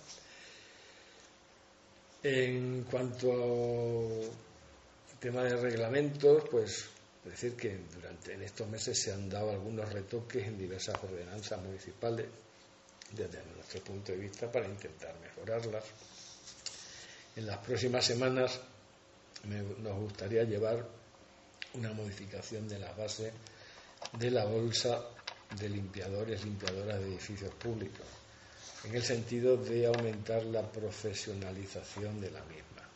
En 2.24 2.84
cuanto 2.84 3.32
al 5.12 5.20
tema 5.20 5.44
de 5.44 5.58
reglamentos, 5.58 6.44
pues 6.50 6.90
decir 7.26 7.56
que 7.56 7.78
durante 7.94 8.34
en 8.34 8.44
estos 8.44 8.68
meses 8.68 9.02
se 9.02 9.12
han 9.12 9.30
dado 9.30 9.52
algunos 9.52 9.92
retoques 9.92 10.46
en 10.46 10.58
diversas 10.58 10.96
ordenanzas 11.04 11.62
municipales 11.62 12.28
desde 13.12 13.44
nuestro 13.56 13.82
punto 13.82 14.12
de 14.12 14.18
vista 14.20 14.52
para 14.52 14.68
intentar 14.68 15.16
mejorarlas. 15.20 15.84
En 17.36 17.48
las 17.48 17.58
próximas 17.58 18.06
semanas 18.06 18.60
nos 19.44 20.00
gustaría 20.00 20.44
llevar 20.44 20.88
una 21.74 21.94
modificación 21.94 22.68
de 22.68 22.80
la 22.80 22.92
base 22.94 23.32
de 24.14 24.32
la 24.32 24.46
bolsa 24.46 25.04
de 25.60 25.70
limpiadores, 25.70 26.44
limpiadoras 26.44 27.00
de 27.00 27.08
edificios 27.08 27.54
públicos, 27.56 28.06
en 28.86 28.96
el 28.96 29.04
sentido 29.04 29.58
de 29.58 29.88
aumentar 29.88 30.44
la 30.46 30.62
profesionalización 30.70 32.22
de 32.22 32.32
la 32.32 32.44
misma, 32.44 32.88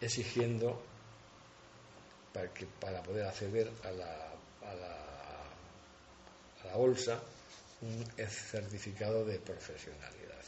exigiendo 0.00 0.82
para, 2.32 2.48
que, 2.52 2.66
para 2.66 3.02
poder 3.02 3.26
acceder 3.26 3.70
a 3.84 3.90
la, 3.90 4.30
a 4.62 4.74
la, 4.74 4.96
bolsa 6.76 7.20
un 7.82 8.06
certificado 8.28 9.24
de 9.24 9.40
profesionalidad. 9.40 10.38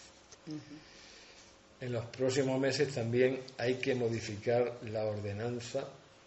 En 1.81 1.92
los 1.92 2.05
próximos 2.07 2.61
meses 2.61 2.95
también 2.95 3.42
hay 3.59 3.75
que 3.77 3.97
modificar 3.97 4.79
la 4.85 5.05
ordenanza 5.05 5.85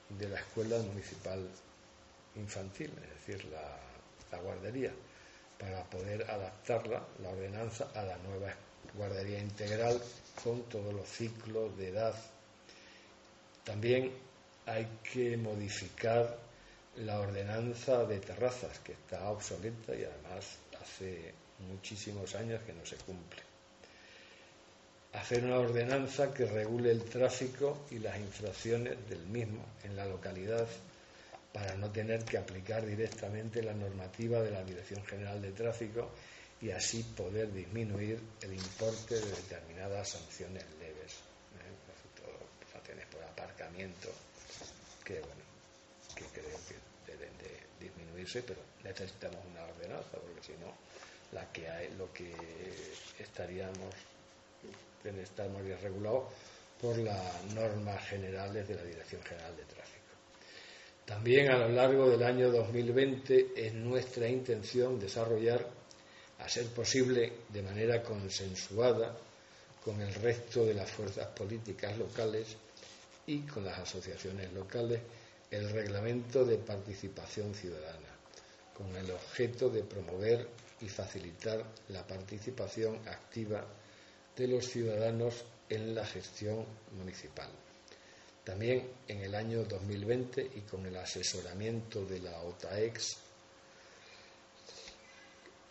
de 0.09 0.27
la 0.27 0.39
escuela 0.39 0.77
municipal 0.79 1.47
infantil, 2.35 2.91
es 3.03 3.25
decir, 3.25 3.45
la, 3.45 4.39
guardería, 4.39 4.91
para 5.57 5.81
poder 5.85 6.29
adaptarla, 6.29 7.01
la 7.23 7.29
ordenanza, 7.29 7.87
a 7.95 8.03
la 8.03 8.17
nueva 8.17 8.53
guardería 8.93 9.39
integral 9.39 10.01
con 10.43 10.63
todos 10.63 10.93
los 10.93 11.07
ciclos 11.07 11.77
de 11.77 11.87
edad. 11.87 12.13
También 13.63 14.11
hay 14.65 14.87
que 15.11 15.37
modificar 15.37 16.37
la 16.97 17.19
ordenanza 17.19 18.05
de 18.05 18.19
terrazas, 18.19 18.79
que 18.79 18.93
está 18.93 19.29
obsoleta 19.29 19.93
y 19.95 20.03
además 20.03 20.57
hace 20.81 21.33
muchísimos 21.67 22.35
años 22.35 22.61
que 22.65 22.73
no 22.73 22.85
se 22.85 22.95
cumple 22.97 23.41
hacer 25.15 25.45
una 25.45 25.59
ordenanza 25.59 26.33
que 26.33 26.45
regule 26.45 26.91
el 26.91 27.03
tráfico 27.03 27.85
y 27.91 27.99
las 27.99 28.17
infracciones 28.19 28.97
del 29.09 29.25
mismo 29.27 29.63
en 29.83 29.95
la 29.95 30.05
localidad 30.05 30.67
para 31.53 31.75
no 31.75 31.89
tener 31.89 32.25
que 32.25 32.37
aplicar 32.37 32.85
directamente 32.85 33.63
la 33.63 33.73
normativa 33.73 34.41
de 34.41 34.51
la 34.51 34.63
Dirección 34.63 35.05
General 35.05 35.41
de 35.41 35.51
Tráfico 35.51 36.11
y 36.61 36.71
así 36.71 37.01
poder 37.15 37.51
disminuir 37.53 38.19
el 38.41 38.53
importe 38.53 39.15
de 39.15 39.29
determinadas 39.29 40.09
sanciones 40.09 40.65
leves, 40.79 41.13
¿eh? 41.13 43.05
por 43.11 43.23
aparcamiento, 43.23 44.09
que 45.05 45.19
bueno, 45.21 45.43
que 46.15 46.25
creo 46.25 46.57
que 46.67 47.11
deben 47.11 47.31
de 47.37 47.85
disminuirse, 47.85 48.41
pero 48.41 48.59
necesitamos 48.83 49.37
una 49.51 49.63
ordenanza 49.63 50.17
porque 50.17 50.41
si 50.41 50.53
no, 50.53 50.73
la 51.31 51.51
que 51.51 51.69
hay, 51.69 51.93
lo 51.95 52.11
que 52.11 52.33
estaríamos 53.19 53.93
deben 55.03 55.21
estar 55.21 55.47
muy 55.49 55.61
bien 55.61 55.79
regulados 55.81 56.23
por 56.81 56.97
las 56.97 57.43
normas 57.53 58.03
generales 58.09 58.67
de 58.67 58.75
la 58.75 58.83
Dirección 58.83 59.21
General 59.23 59.55
de 59.55 59.63
Tráfico. 59.63 59.95
También 61.05 61.51
a 61.51 61.57
lo 61.57 61.69
largo 61.69 62.09
del 62.09 62.23
año 62.23 62.51
2020 62.51 63.53
es 63.55 63.73
nuestra 63.73 64.27
intención 64.27 64.99
desarrollar, 64.99 65.65
a 66.39 66.49
ser 66.49 66.65
posible 66.67 67.31
de 67.49 67.61
manera 67.61 68.01
consensuada 68.01 69.15
con 69.83 70.01
el 70.01 70.13
resto 70.15 70.65
de 70.65 70.73
las 70.73 70.91
fuerzas 70.91 71.27
políticas 71.27 71.97
locales 71.97 72.57
y 73.27 73.39
con 73.41 73.65
las 73.65 73.79
asociaciones 73.79 74.51
locales, 74.53 75.01
el 75.49 75.69
reglamento 75.69 76.45
de 76.45 76.57
participación 76.57 77.53
ciudadana, 77.53 78.09
con 78.75 78.95
el 78.95 79.09
objeto 79.11 79.69
de 79.69 79.83
promover 79.83 80.47
y 80.81 80.89
facilitar 80.89 81.63
la 81.89 82.05
participación 82.05 82.95
activa 83.07 83.65
de 84.35 84.47
los 84.47 84.67
ciudadanos 84.67 85.45
en 85.69 85.95
la 85.95 86.05
gestión 86.05 86.65
municipal. 86.97 87.49
También 88.43 88.87
en 89.07 89.21
el 89.21 89.33
año 89.33 89.63
2020 89.63 90.51
y 90.55 90.61
con 90.61 90.85
el 90.85 90.95
asesoramiento 90.97 92.05
de 92.05 92.19
la 92.19 92.41
OTAEX 92.41 93.17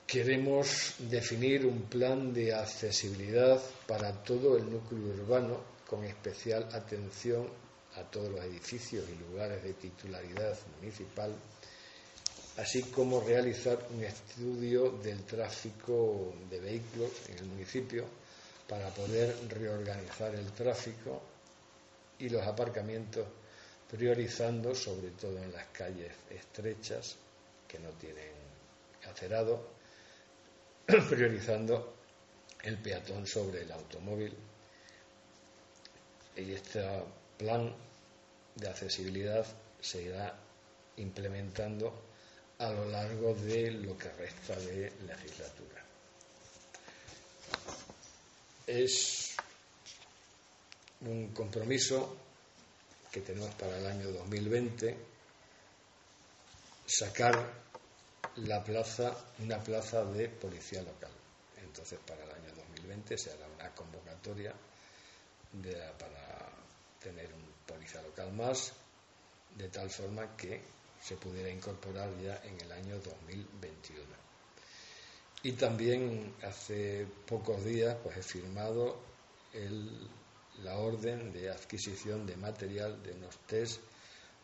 queremos 0.07 0.95
definir 0.99 1.67
un 1.67 1.83
plan 1.83 2.33
de 2.33 2.53
accesibilidad 2.53 3.61
para 3.87 4.13
todo 4.25 4.57
el 4.57 4.71
núcleo 4.71 5.15
urbano 5.23 5.74
con 5.89 6.05
especial 6.05 6.69
atención 6.73 7.49
a 7.97 8.03
todos 8.03 8.31
los 8.31 8.45
edificios 8.45 9.05
y 9.09 9.15
lugares 9.17 9.63
de 9.63 9.75
titularidad 9.75 10.57
municipal, 10.81 11.33
así 12.57 12.83
como 12.85 13.21
realizar 13.21 13.79
un 13.95 14.03
estudio 14.03 14.91
del 15.03 15.25
tráfico 15.25 16.35
de 16.51 16.61
vehículos 16.61 17.11
en 17.29 17.39
el 17.39 17.45
municipio 17.47 18.05
para 18.69 18.89
poder 18.91 19.37
reorganizar 19.49 20.35
el 20.35 20.51
tráfico 20.53 21.21
y 22.19 22.29
los 22.29 22.47
aparcamientos, 22.47 23.27
priorizando 23.91 24.75
sobre 24.75 25.11
todo 25.11 25.39
en 25.39 25.53
las 25.53 25.67
calles 25.67 26.13
estrechas 26.31 27.17
que 27.69 27.79
no 27.79 27.91
tienen 27.91 28.33
acerado, 29.09 29.69
priorizando 30.87 31.95
el 32.63 32.79
peatón 32.79 33.27
sobre 33.27 33.63
el 33.63 33.73
automóvil. 33.73 34.35
Y 36.37 36.53
este 36.53 36.83
plan 37.39 37.75
de 38.55 38.69
accesibilidad 38.69 39.47
se 39.81 40.03
irá 40.03 40.35
implementando 40.97 41.93
a 42.59 42.71
lo 42.71 42.87
largo 42.87 43.35
de 43.35 43.71
lo 43.71 43.97
que 43.99 44.09
resta 44.11 44.57
de 44.57 44.93
legislatura. 45.07 45.85
Es 48.67 49.37
un 51.03 51.33
compromiso 51.35 52.17
que 53.13 53.21
tenemos 53.21 53.55
para 53.55 53.79
el 53.79 53.87
año 53.87 54.11
2020 54.11 54.97
sacar 56.87 57.65
la 58.37 58.63
plaza, 58.65 59.15
una 59.41 59.59
plaza 59.63 60.05
de 60.05 60.29
policía 60.29 60.83
local. 60.83 61.13
Entonces, 61.63 61.99
para 62.07 62.25
el 62.25 62.31
año 62.31 62.55
2020 62.57 63.19
se 63.19 63.33
hará 63.33 63.47
una 63.49 63.71
convocatoria 63.75 64.55
para 65.63 66.51
tener 67.01 67.33
un 67.33 67.45
policía 67.67 68.03
local 68.03 68.33
más, 68.33 68.73
de 69.57 69.69
tal 69.69 69.89
forma 69.89 70.37
que 70.37 70.61
se 71.01 71.17
pudiera 71.17 71.51
incorporar 71.51 72.11
ya 72.21 72.41
en 72.45 72.61
el 72.61 72.73
año 72.73 72.99
2021. 72.99 74.03
Y 75.43 75.53
también 75.53 76.35
hace 76.43 77.07
pocos 77.27 77.65
días 77.65 77.97
pues 78.03 78.17
he 78.17 78.23
firmado 78.23 78.99
la 80.63 80.77
orden 80.77 81.33
de 81.33 81.51
adquisición 81.51 82.27
de 82.27 82.37
material 82.37 83.03
de 83.03 83.13
unos 83.13 83.37
test 83.47 83.81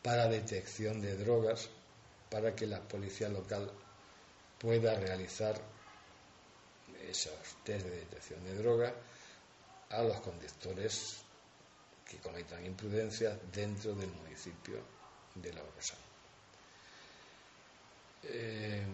para 0.03 0.29
detección 0.29 1.01
de 1.01 1.17
drogas 1.17 1.69
para 2.31 2.55
que 2.55 2.67
la 2.67 2.81
policía 2.81 3.29
local 3.29 3.71
pueda 4.59 4.95
realizar 4.95 5.61
esos 7.09 7.35
test 7.65 7.87
de 7.87 7.97
detección 7.97 8.45
de 8.45 8.55
drogas 8.57 8.93
a 9.91 10.03
los 10.03 10.21
conductores 10.21 11.17
que 12.09 12.19
cometan 12.19 12.65
imprudencias 12.65 13.39
dentro 13.53 13.95
del 13.95 14.11
municipio 14.11 14.79
de 15.35 15.53
La 15.53 15.63
Rosa. 15.63 15.95
Eh, 18.25 18.85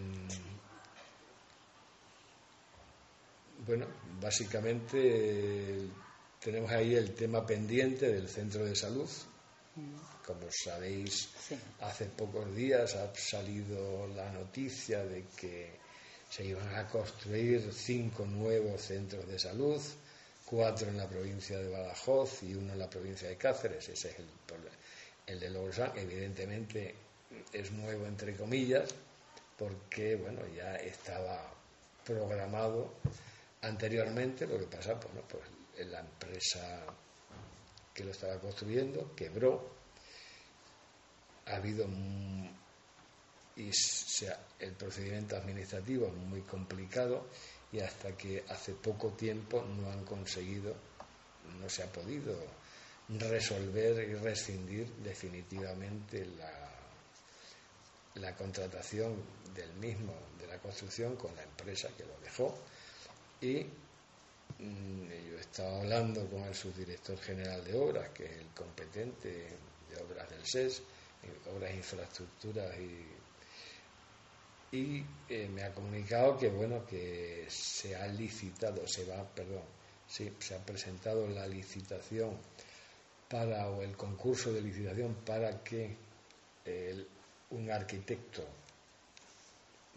bueno, 3.65 3.87
básicamente 4.21 5.81
tenemos 6.39 6.71
ahí 6.71 6.95
el 6.95 7.13
tema 7.13 7.45
pendiente 7.45 8.11
del 8.11 8.29
centro 8.29 8.65
de 8.65 8.75
salud. 8.75 9.09
Como 10.25 10.47
sabéis, 10.51 11.29
hace 11.81 12.05
pocos 12.05 12.53
días 12.55 12.95
ha 12.95 13.13
salido 13.15 14.07
la 14.07 14.31
noticia 14.31 15.03
de 15.05 15.25
que 15.39 15.79
se 16.29 16.45
iban 16.45 16.75
a 16.75 16.87
construir 16.87 17.71
cinco 17.71 18.25
nuevos 18.25 18.81
centros 18.81 19.27
de 19.27 19.39
salud 19.39 19.81
cuatro 20.49 20.87
en 20.87 20.97
la 20.97 21.07
provincia 21.07 21.57
de 21.57 21.69
Badajoz 21.69 22.43
y 22.43 22.55
uno 22.55 22.73
en 22.73 22.79
la 22.79 22.89
provincia 22.89 23.27
de 23.27 23.37
Cáceres. 23.37 23.89
Ese 23.89 24.09
es 24.09 24.19
el, 24.19 24.27
el 25.27 25.39
de 25.39 25.49
Logrosán. 25.49 25.91
Evidentemente 25.95 26.95
es 27.51 27.71
nuevo 27.71 28.05
entre 28.05 28.35
comillas 28.35 28.89
porque 29.57 30.15
bueno 30.15 30.41
ya 30.55 30.75
estaba 30.75 31.53
programado 32.05 32.93
anteriormente. 33.61 34.47
Lo 34.47 34.57
que 34.57 34.67
pasa, 34.67 34.93
bueno, 34.93 35.21
pues 35.27 35.43
la 35.87 35.99
empresa 35.99 36.85
que 37.93 38.03
lo 38.03 38.11
estaba 38.11 38.39
construyendo 38.39 39.13
quebró. 39.15 39.75
Ha 41.47 41.55
habido 41.55 41.87
y 43.55 43.71
sea, 43.73 44.39
el 44.59 44.73
procedimiento 44.73 45.35
administrativo 45.35 46.07
es 46.07 46.13
muy 46.13 46.41
complicado 46.41 47.27
y 47.71 47.79
hasta 47.79 48.15
que 48.15 48.43
hace 48.49 48.73
poco 48.73 49.09
tiempo 49.09 49.61
no 49.61 49.91
han 49.91 50.05
conseguido, 50.05 50.75
no 51.59 51.69
se 51.69 51.83
ha 51.83 51.91
podido 51.91 52.35
resolver 53.09 54.07
y 54.09 54.15
rescindir 54.15 54.87
definitivamente 54.95 56.25
la, 56.25 56.69
la 58.15 58.35
contratación 58.35 59.15
del 59.55 59.73
mismo, 59.73 60.13
de 60.39 60.47
la 60.47 60.57
construcción, 60.59 61.15
con 61.15 61.35
la 61.35 61.43
empresa 61.43 61.89
que 61.97 62.05
lo 62.05 62.17
dejó. 62.19 62.57
Y 63.41 63.65
mm, 64.59 65.07
yo 65.29 65.37
he 65.37 65.41
estado 65.41 65.81
hablando 65.81 66.25
con 66.29 66.43
el 66.43 66.55
subdirector 66.55 67.17
general 67.19 67.63
de 67.63 67.75
obras, 67.75 68.09
que 68.09 68.25
es 68.25 68.37
el 68.37 68.47
competente 68.47 69.29
de 69.89 70.01
obras 70.01 70.29
del 70.29 70.45
SES, 70.45 70.81
obras, 71.53 71.73
infraestructuras 71.73 72.77
y 72.77 73.05
y 74.71 75.03
eh, 75.29 75.47
me 75.47 75.63
ha 75.63 75.73
comunicado 75.73 76.37
que 76.37 76.49
bueno 76.49 76.85
que 76.85 77.45
se 77.49 77.95
ha 77.95 78.07
licitado 78.07 78.87
se 78.87 79.05
va 79.05 79.23
perdón 79.23 79.63
sí, 80.07 80.33
se 80.39 80.55
ha 80.55 80.65
presentado 80.65 81.27
la 81.27 81.47
licitación 81.47 82.37
para 83.29 83.69
o 83.69 83.81
el 83.81 83.95
concurso 83.95 84.51
de 84.51 84.61
licitación 84.61 85.15
para 85.25 85.63
que 85.63 85.95
un 87.49 87.71
arquitecto 87.71 88.45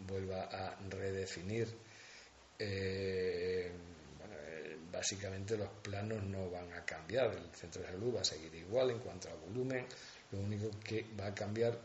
vuelva 0.07 0.43
a 0.43 0.77
redefinir 0.89 1.67
eh, 2.57 3.71
eh, 4.31 4.77
básicamente 4.91 5.57
los 5.57 5.69
planos 5.81 6.23
no 6.23 6.49
van 6.49 6.71
a 6.73 6.85
cambiar 6.85 7.33
el 7.33 7.49
centro 7.53 7.81
de 7.81 7.89
salud 7.89 8.15
va 8.15 8.21
a 8.21 8.25
seguir 8.25 8.53
igual 8.55 8.91
en 8.91 8.99
cuanto 8.99 9.29
a 9.29 9.33
volumen 9.33 9.85
lo 10.31 10.39
único 10.39 10.69
que 10.83 11.05
va 11.19 11.27
a 11.27 11.35
cambiar 11.35 11.77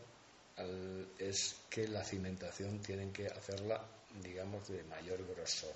es 1.19 1.57
que 1.69 1.89
la 1.89 2.05
cimentación 2.05 2.81
tienen 2.81 3.13
que 3.13 3.27
hacerla, 3.27 3.85
digamos, 4.23 4.69
de 4.69 4.83
mayor 4.85 5.27
grosor, 5.27 5.75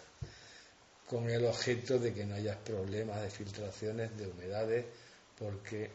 con 1.07 1.29
el 1.29 1.45
objeto 1.45 1.99
de 1.99 2.15
que 2.15 2.25
no 2.25 2.37
haya 2.37 2.59
problemas 2.59 3.21
de 3.21 3.31
filtraciones 3.31 4.17
de 4.17 4.27
humedades, 4.27 4.87
porque 5.39 5.91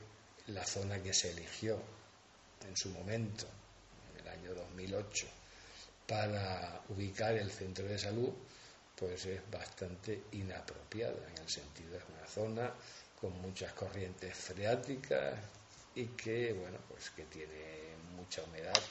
la 0.48 0.66
zona 0.66 1.02
que 1.02 1.14
se 1.14 1.32
eligió 1.32 1.80
en 2.68 2.76
su 2.78 2.90
momento, 2.90 3.48
en 4.14 4.22
el 4.22 4.28
año 4.28 4.54
2008, 4.54 5.28
para 6.08 6.82
ubicar 6.90 7.36
el 7.36 7.52
centro 7.52 7.86
de 7.86 7.98
salud, 7.98 8.30
pues 8.96 9.26
es 9.26 9.42
bastante 9.50 10.24
inapropiada, 10.34 11.16
en 11.30 11.42
el 11.42 11.50
sentido 11.50 11.98
es 11.98 12.04
una 12.18 12.28
zona 12.28 12.74
con 13.20 13.42
muchas 13.42 13.74
corrientes 13.74 14.36
freáticas 14.36 15.40
y 15.96 16.06
que, 16.08 16.54
bueno, 16.54 16.78
pues 16.88 17.10
que 17.10 17.24
tiene 17.24 17.85
mucha 18.26 18.44
humedad, 18.44 18.82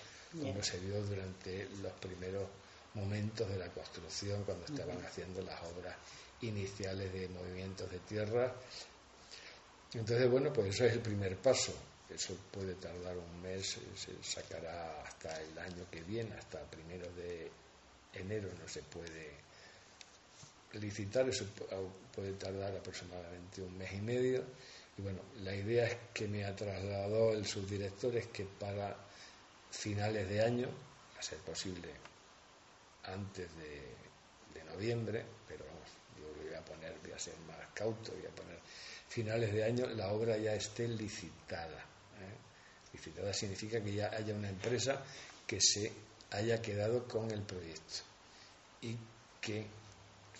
como 0.40 0.62
se 0.62 0.78
vio 0.78 1.02
durante 1.02 1.68
los 1.82 1.92
primeros 1.94 2.48
momentos 2.94 3.48
de 3.48 3.58
la 3.58 3.68
construcción, 3.68 4.44
cuando 4.44 4.64
estaban 4.66 5.04
haciendo 5.04 5.42
las 5.42 5.60
obras 5.64 5.96
iniciales 6.40 7.12
de 7.12 7.28
movimientos 7.28 7.90
de 7.90 7.98
tierra. 8.00 8.54
Entonces, 9.92 10.30
bueno, 10.30 10.52
pues 10.52 10.74
eso 10.74 10.84
es 10.84 10.94
el 10.94 11.00
primer 11.00 11.36
paso. 11.36 11.72
Eso 12.08 12.36
puede 12.50 12.74
tardar 12.74 13.16
un 13.16 13.42
mes, 13.42 13.78
se 13.96 14.12
sacará 14.22 15.02
hasta 15.02 15.40
el 15.40 15.58
año 15.58 15.86
que 15.90 16.02
viene, 16.02 16.34
hasta 16.36 16.60
primero 16.62 17.10
de 17.12 17.50
enero 18.12 18.48
no 18.60 18.68
se 18.68 18.82
puede 18.82 19.32
licitar, 20.74 21.28
eso 21.28 21.44
puede 22.14 22.32
tardar 22.34 22.76
aproximadamente 22.76 23.62
un 23.62 23.76
mes 23.76 23.92
y 23.92 24.00
medio. 24.00 24.44
Y 24.98 25.02
bueno, 25.02 25.20
la 25.42 25.54
idea 25.54 25.86
es 25.86 25.96
que 26.12 26.28
me 26.28 26.44
ha 26.44 26.54
trasladado 26.54 27.32
el 27.32 27.46
subdirector 27.46 28.16
es 28.16 28.26
que 28.28 28.44
para 28.44 28.96
finales 29.74 30.28
de 30.28 30.42
año, 30.42 30.68
a 31.18 31.22
ser 31.22 31.38
posible 31.38 31.90
antes 33.04 33.48
de, 33.56 33.94
noviembre, 34.64 35.24
pero 35.46 35.64
vamos, 35.66 35.88
yo 36.18 36.42
voy 36.42 36.52
a 36.52 36.64
poner, 36.64 36.98
voy 37.00 37.12
a 37.12 37.18
ser 37.18 37.36
más 37.46 37.58
cauto, 37.74 38.10
voy 38.10 38.26
a 38.26 38.34
poner 38.34 38.58
finales 39.08 39.52
de 39.52 39.62
año, 39.62 39.86
la 39.86 40.08
obra 40.08 40.36
ya 40.36 40.52
esté 40.54 40.88
licitada. 40.88 41.78
¿eh? 41.78 42.92
Licitada 42.92 43.32
significa 43.32 43.80
que 43.80 43.94
ya 43.94 44.08
haya 44.08 44.34
una 44.34 44.48
empresa 44.48 45.00
que 45.46 45.60
se 45.60 45.92
haya 46.30 46.60
quedado 46.60 47.06
con 47.06 47.30
el 47.30 47.42
proyecto 47.42 48.02
y 48.80 48.96
que, 49.40 49.64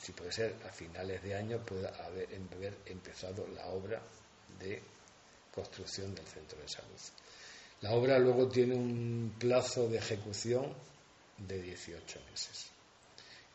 si 0.03 0.11
puede 0.12 0.33
ser 0.33 0.57
a 0.66 0.73
finales 0.73 1.23
de 1.23 1.37
año, 1.37 1.64
pueda 1.64 1.90
haber 2.05 2.29
empezado 2.87 3.47
la 3.55 3.66
obra 3.66 4.03
de 4.59 4.83
construcción 5.55 6.12
del 6.12 6.27
centro 6.27 6.59
de 6.59 6.68
salud. 6.68 7.01
La 7.80 7.92
obra 7.92 8.18
luego 8.18 8.48
tiene 8.48 8.74
un 8.74 9.34
plazo 9.38 9.88
de 9.88 9.98
ejecución 9.98 10.72
de 11.38 11.60
18 11.60 12.20
meses. 12.30 12.66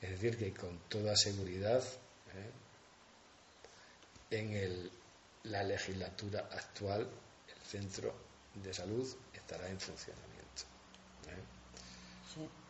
Es 0.01 0.09
decir, 0.11 0.37
que 0.37 0.53
con 0.53 0.79
toda 0.87 1.15
seguridad, 1.15 1.83
¿eh? 2.33 2.51
en 4.31 4.89
la 5.43 5.63
legislatura 5.63 6.49
actual, 6.51 7.09
el 7.47 7.61
centro 7.65 8.13
de 8.53 8.73
salud 8.73 9.07
estará 9.33 9.67
en 9.69 9.79
funcionamiento. 9.79 10.63
¿eh? 11.27 11.43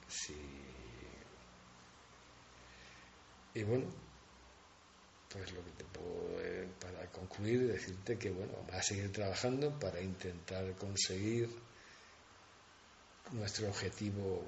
Sí. 0.08 0.36
Y 3.54 3.64
bueno, 3.64 3.86
pues 5.30 5.52
lo 5.52 5.64
que 5.64 5.72
te 5.72 5.86
puedo 5.86 6.42
eh, 6.42 6.68
para 6.80 7.06
concluir 7.12 7.68
decirte 7.72 8.18
que 8.18 8.32
bueno, 8.32 8.52
vamos 8.58 8.74
a 8.74 8.82
seguir 8.82 9.12
trabajando 9.12 9.80
para 9.80 10.02
intentar 10.02 10.74
conseguir 10.76 11.50
nuestro 13.32 13.70
objetivo 13.70 14.44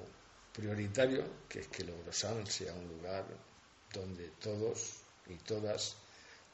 prioritario, 0.52 1.24
que 1.48 1.60
es 1.60 1.68
que 1.68 1.84
Logrosán 1.84 2.46
sea 2.46 2.74
un 2.74 2.88
lugar 2.88 3.24
donde 3.92 4.28
todos 4.40 5.02
y 5.28 5.36
todas 5.36 5.96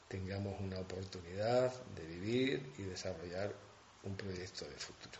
tengamos 0.07 0.59
una 0.61 0.79
oportunidad 0.79 1.73
de 1.95 2.05
vivir 2.05 2.73
y 2.77 2.83
desarrollar 2.83 3.53
un 4.03 4.15
proyecto 4.15 4.65
de 4.65 4.75
futuro. 4.75 5.19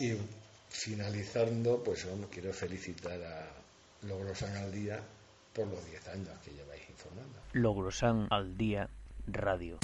Y 0.00 0.16
finalizando, 0.68 1.82
pues 1.82 2.06
quiero 2.30 2.52
felicitar 2.52 3.20
a 3.22 3.67
Logrosan 4.02 4.56
al 4.56 4.72
Día 4.72 5.00
por 5.52 5.66
los 5.66 5.84
10 5.86 6.08
años 6.08 6.38
que 6.44 6.52
lleváis 6.52 6.88
informando. 6.88 7.38
Logrosan 7.52 8.28
al 8.30 8.56
Día 8.56 8.88
Radio. 9.26 9.78